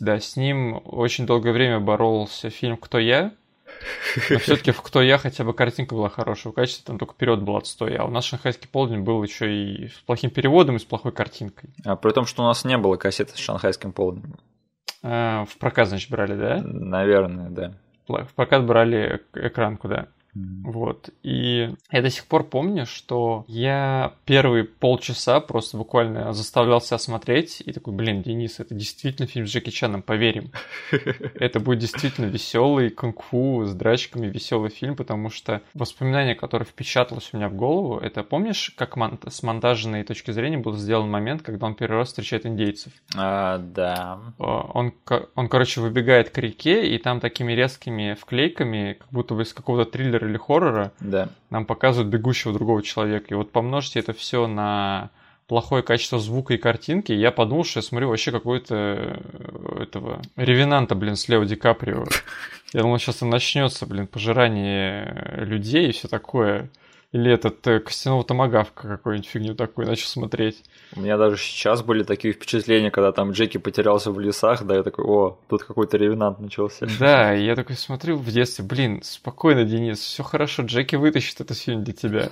[0.00, 3.32] Да, с ним очень долгое время боролся фильм «Кто я?»,
[4.30, 6.52] но все-таки в «Кто я» хотя бы картинка была хорошая.
[6.52, 7.96] В качестве там только вперед был отстой.
[7.96, 11.70] А у нас «Шанхайский полдень» был еще и с плохим переводом, и с плохой картинкой.
[11.84, 14.36] А при том, что у нас не было кассеты с «Шанхайским полднем».
[15.02, 16.60] А, в прокат, значит, брали, да?
[16.62, 17.74] Наверное, да.
[18.06, 20.08] В прокат брали экранку, да.
[20.64, 21.10] Вот.
[21.22, 27.62] И я до сих пор помню, что я первые полчаса просто буквально заставлял себя смотреть
[27.64, 30.50] и такой, блин, Денис, это действительно фильм с Джеки Чаном, поверим.
[31.34, 37.36] Это будет действительно веселый кунг-фу с драчками, веселый фильм, потому что воспоминание, которое впечаталось у
[37.36, 38.96] меня в голову, это помнишь, как
[39.28, 42.92] с монтажной точки зрения был сделан момент, когда он первый раз встречает индейцев?
[43.16, 44.20] А, да.
[44.38, 44.92] Он,
[45.34, 49.90] он, короче, выбегает к реке, и там такими резкими вклейками, как будто бы из какого-то
[49.90, 51.28] триллера триллера или хоррора, да.
[51.50, 53.26] нам показывают бегущего другого человека.
[53.30, 55.10] И вот помножьте это все на
[55.50, 60.94] плохое качество звука и картинки, я подумал, что я смотрю вообще какой-то э, этого ревенанта,
[60.94, 62.04] блин, с Лео Ди Каприо.
[62.72, 66.70] Я думал, сейчас начнется, блин, пожирание людей и все такое.
[67.12, 70.62] Или этот э, костяного томагавка какой-нибудь фигню такую начал смотреть.
[70.94, 74.82] У меня даже сейчас были такие впечатления, когда там Джеки потерялся в лесах, да, я
[74.84, 76.86] такой, о, тут какой-то ревенант начался.
[77.00, 81.82] Да, я такой смотрю в детстве, блин, спокойно, Денис, все хорошо, Джеки вытащит этот фильм
[81.82, 82.30] для тебя.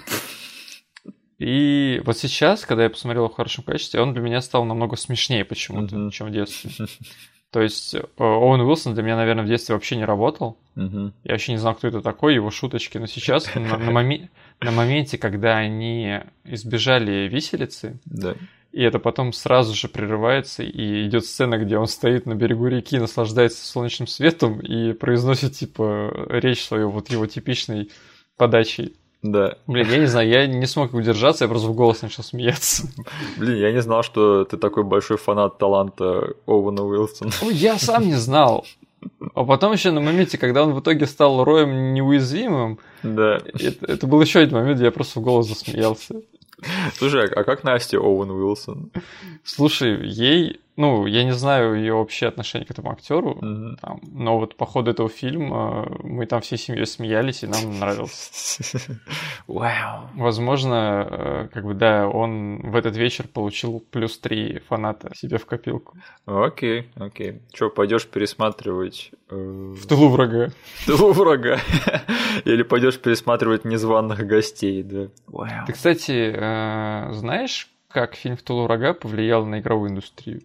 [1.39, 4.97] И вот сейчас, когда я посмотрел его в хорошем качестве, он для меня стал намного
[4.97, 6.11] смешнее почему-то, mm-hmm.
[6.11, 6.87] чем в детстве.
[7.51, 10.59] То есть э, Оуэн Уилсон для меня, наверное, в детстве вообще не работал.
[10.77, 11.13] Угу.
[11.25, 12.99] Я вообще не знал, кто это такой, его шуточки.
[12.99, 14.31] Но сейчас, на, на, моми...
[14.61, 18.35] на моменте, когда они избежали виселицы, да.
[18.73, 22.99] и это потом сразу же прерывается, и идет сцена, где он стоит на берегу реки,
[22.99, 27.91] наслаждается солнечным светом и произносит, типа, речь свою вот его типичной
[28.37, 28.95] подачей.
[29.23, 29.57] Да.
[29.67, 32.85] Блин, я не знаю, я не смог удержаться, я просто в голос начал смеяться.
[33.37, 37.33] Блин, я не знал, что ты такой большой фанат таланта Оуэна Уилсона.
[37.43, 38.65] Ой, я сам не знал.
[39.35, 43.41] А потом еще на моменте, когда он в итоге стал Роем неуязвимым, да.
[43.55, 46.17] это, это был еще один момент, где я просто в голос засмеялся.
[46.97, 48.91] Слушай, а как Настя Оуэн Уилсон?
[49.45, 53.77] Слушай, ей ну, я не знаю ее вообще отношение к этому актеру, mm-hmm.
[53.83, 58.79] там, но вот по ходу этого фильма мы там всей семьей смеялись, и нам нравился.
[59.49, 60.09] Вау.
[60.15, 65.47] Возможно, э, как бы, да, он в этот вечер получил плюс три фаната себе в
[65.47, 65.99] копилку.
[66.27, 67.43] Окей, окей.
[67.53, 69.11] Че, пойдешь пересматривать...
[69.31, 69.35] Э...
[69.35, 70.51] В тылу врага.
[70.77, 71.59] В тылу врага.
[72.45, 75.09] Или пойдешь пересматривать незваных гостей, да.
[75.27, 75.67] Вау.
[75.67, 80.43] Ты, кстати, э, знаешь, как фильм «В тылу врага» повлиял на игровую индустрию?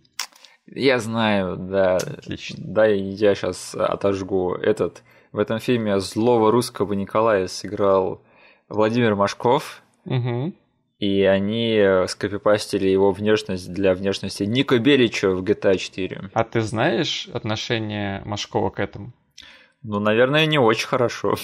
[0.67, 1.97] Я знаю, да.
[1.97, 2.57] Отлично.
[2.59, 5.03] Да, я сейчас отожгу этот.
[5.31, 8.21] В этом фильме злого русского Николая сыграл
[8.69, 9.81] Владимир Машков.
[10.05, 10.53] Угу.
[10.99, 16.29] И они скопипастили его внешность для внешности Ника Белича в GTA 4.
[16.33, 19.11] А ты знаешь отношение Машкова к этому?
[19.81, 21.35] Ну, наверное, не очень хорошо.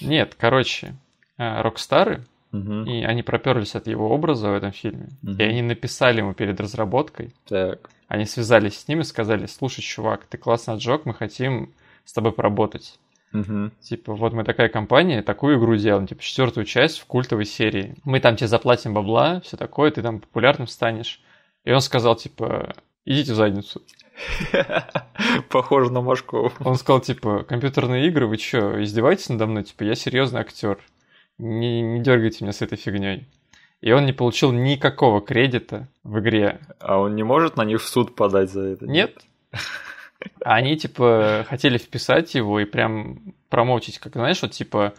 [0.00, 0.94] Нет, короче,
[1.36, 2.22] э, Рокстары,
[2.52, 2.84] Мгм.
[2.84, 5.36] и они проперлись от его образа в этом фильме, Мгм.
[5.40, 7.90] и они написали ему перед разработкой, Так.
[8.08, 11.72] Они связались с ним и сказали, слушай, чувак, ты классно отжег, мы хотим
[12.04, 12.98] с тобой поработать.
[13.32, 13.72] Мгм.
[13.80, 17.94] Типа, вот мы такая компания, такую игру делаем, типа, четвертую часть в культовой серии.
[18.04, 21.20] Мы там тебе заплатим бабла, все такое, ты там популярным станешь.
[21.64, 23.82] И он сказал, типа, идите в задницу.
[25.50, 26.50] Похоже на Машкова.
[26.60, 29.64] Он сказал, типа, компьютерные игры, вы чё, издеваетесь надо мной?
[29.64, 30.78] Типа, я серьезный актер.
[31.36, 33.28] Не, не дергайте меня с этой фигней.
[33.80, 36.60] И он не получил никакого кредита в игре.
[36.80, 38.86] А он не может на них в суд подать за это?
[38.86, 39.18] Нет.
[40.44, 44.94] Они, типа, хотели вписать его и прям промоутить, как, знаешь, вот, типа,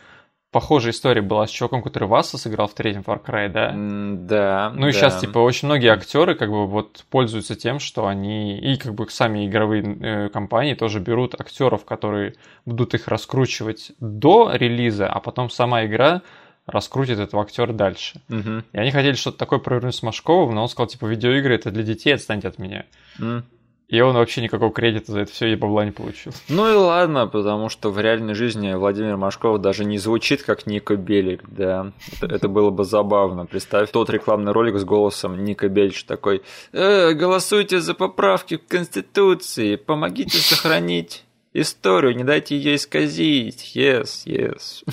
[0.51, 3.73] похожая история была с чуваком, который Васа сыграл в третьем Far Cry, да?
[3.73, 4.71] Да.
[4.73, 4.97] Ну и да.
[4.97, 9.09] сейчас, типа, очень многие актеры, как бы, вот, пользуются тем, что они, и, как бы,
[9.09, 15.49] сами игровые э, компании тоже берут актеров, которые будут их раскручивать до релиза, а потом
[15.49, 16.21] сама игра
[16.69, 18.21] раскрутит этого актера дальше.
[18.27, 18.63] Мгм.
[18.71, 21.83] И они хотели что-то такое провернуть с Машковым, но он сказал, типа, видеоигры это для
[21.83, 22.85] детей, отстаньте от меня.
[23.19, 23.43] М.
[23.89, 26.31] И он вообще никакого кредита за это все и бабла не получил.
[26.47, 30.95] Ну и ладно, потому что в реальной жизни Владимир Машков даже не звучит как Ника
[30.95, 31.91] Белик, да.
[32.13, 33.47] Это, это было бы забавно.
[33.47, 39.75] Представь тот рекламный ролик с голосом Ника Белич такой «Э, «Голосуйте за поправки к Конституции,
[39.75, 41.23] помогите сохранить
[41.53, 43.75] историю, не дайте ее исказить.
[43.75, 44.83] Yes, yes».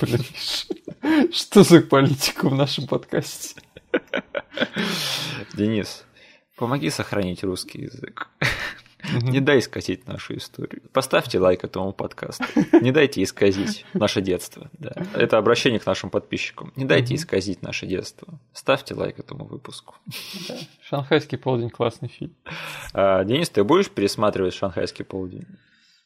[0.00, 3.60] Блин, что за политика в нашем подкасте?
[5.54, 6.04] Денис,
[6.56, 8.28] помоги сохранить русский язык.
[9.22, 10.82] Не дай исказить нашу историю.
[10.92, 12.44] Поставьте лайк этому подкасту.
[12.72, 14.70] Не дайте исказить наше детство.
[14.72, 14.92] Да.
[15.14, 16.72] Это обращение к нашим подписчикам.
[16.76, 18.38] Не дайте исказить наше детство.
[18.52, 19.94] Ставьте лайк этому выпуску.
[20.82, 22.34] Шанхайский полдень классный фильм.
[22.92, 25.46] А, Денис, ты будешь пересматривать шанхайский полдень?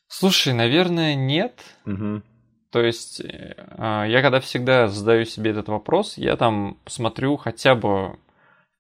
[0.08, 1.60] Слушай, наверное, нет.
[1.84, 2.22] Мгм.
[2.70, 7.74] То есть, э, а, я когда всегда задаю себе этот вопрос, я там смотрю хотя
[7.74, 8.18] бы в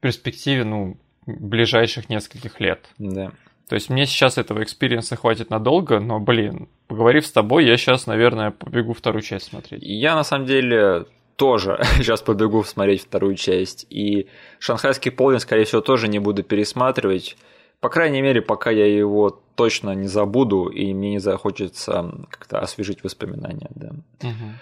[0.00, 0.96] перспективе, ну,
[1.26, 2.86] ближайших нескольких лет.
[2.98, 3.32] Да.
[3.68, 7.76] То есть мне сейчас этого experience а хватит надолго, но, блин, поговорив с тобой, я
[7.76, 9.82] сейчас, наверное, побегу вторую часть смотреть.
[9.82, 11.06] Я на самом деле
[11.36, 13.86] тоже сейчас побегу смотреть вторую часть.
[13.90, 17.36] И шанхайский полдень, скорее всего, тоже не буду пересматривать.
[17.80, 23.02] По крайней мере, пока я его точно не забуду, и мне не захочется как-то освежить
[23.02, 23.68] воспоминания.
[23.74, 23.90] Да.
[24.22, 24.58] Мгм.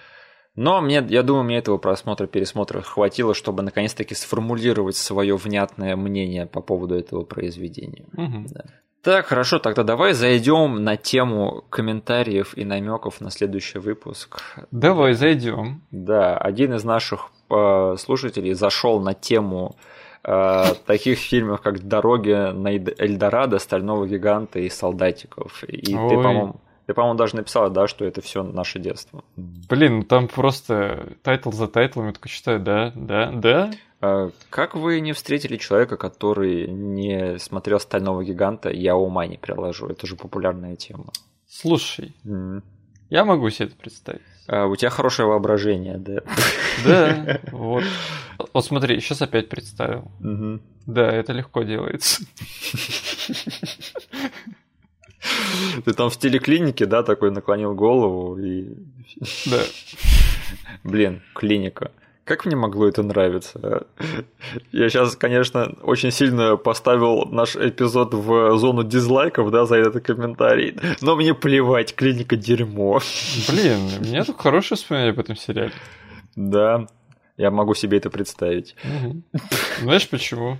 [0.55, 6.45] Но мне, я думаю, мне этого просмотра, пересмотра хватило, чтобы наконец-таки сформулировать свое внятное мнение
[6.45, 8.05] по поводу этого произведения.
[8.13, 8.47] Мгм.
[8.47, 8.63] Да.
[9.01, 14.41] Так, хорошо, тогда давай зайдем на тему комментариев и намеков на следующий выпуск.
[14.71, 15.81] Давай зайдем.
[15.91, 19.75] Да, один из наших э, слушателей зашел на тему
[20.23, 25.65] э, таких фильмов, как «Дороги на Эль- Эльдорадо», «Стального гиганта» и «Солдатиков».
[25.65, 26.15] И ты, Ой.
[26.15, 29.23] по-моему, ты, по-моему, даже написала, да, что это все наше детство.
[29.35, 33.71] Блин, ну там просто title за title ом, я такой читаю, да, да, да.
[34.01, 39.87] Э, Как вы не встретили человека, который не смотрел «Стального гиганта», я ума не приложу.
[39.87, 41.05] Это же популярная тема.
[41.47, 42.63] Слушай, М.
[43.09, 44.21] я могу себе это представить.
[44.47, 46.19] Э, У тебя хорошее воображение, да.
[46.85, 47.83] Да, вот.
[48.53, 50.11] Вот смотри, сейчас опять представил.
[50.85, 52.23] Да, это легко делается.
[55.85, 58.69] Ты там в телеклинике, да, такой наклонил голову и...
[59.45, 59.61] Да.
[60.83, 61.91] Блин, клиника.
[62.25, 63.59] Как мне могло это нравиться?
[63.61, 63.85] а?
[64.71, 70.77] Я сейчас, конечно, очень сильно поставил наш эпизод в зону дизлайков, да, за этот комментарий.
[71.01, 73.01] Но мне плевать, клиника дерьмо.
[73.49, 75.73] Блин, у меня только хорошее воспоминание об этом сериале.
[76.35, 76.87] Да,
[77.35, 78.75] я могу себе это представить.
[78.83, 79.23] Мгм.
[79.81, 80.57] Знаешь почему?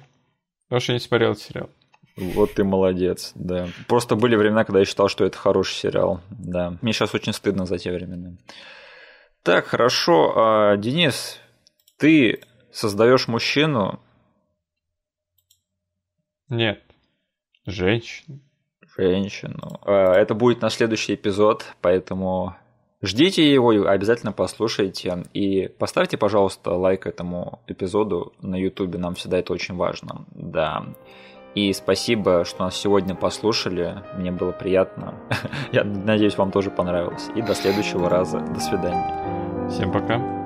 [0.67, 1.69] Потому что я не смотрел этот сериал.
[2.15, 3.67] Вот ты молодец, да.
[3.87, 6.77] Просто были времена, когда я считал, что это хороший сериал, да.
[6.81, 8.37] Мне сейчас очень стыдно за те времена.
[9.41, 10.33] Так, хорошо.
[10.35, 11.39] А, Денис,
[11.97, 12.41] ты
[12.71, 13.99] создаешь мужчину,
[16.49, 16.81] Нет.
[17.65, 18.39] Женщина.
[18.97, 19.79] женщину.
[19.85, 22.55] А, Это будет на следующий эпизод, поэтому
[23.01, 25.23] ждите его и обязательно послушайте.
[25.33, 30.25] И поставьте, пожалуйста, лайк этому эпизоду на YouTube, нам всегда это очень важно.
[30.31, 30.85] Да.
[31.55, 34.01] И спасибо, что нас сегодня послушали.
[34.17, 35.13] Мне было приятно.
[35.71, 37.29] Я надеюсь, вам тоже понравилось.
[37.35, 38.39] И до следующего раза.
[38.39, 39.69] До свидания.
[39.69, 40.42] Всем пока.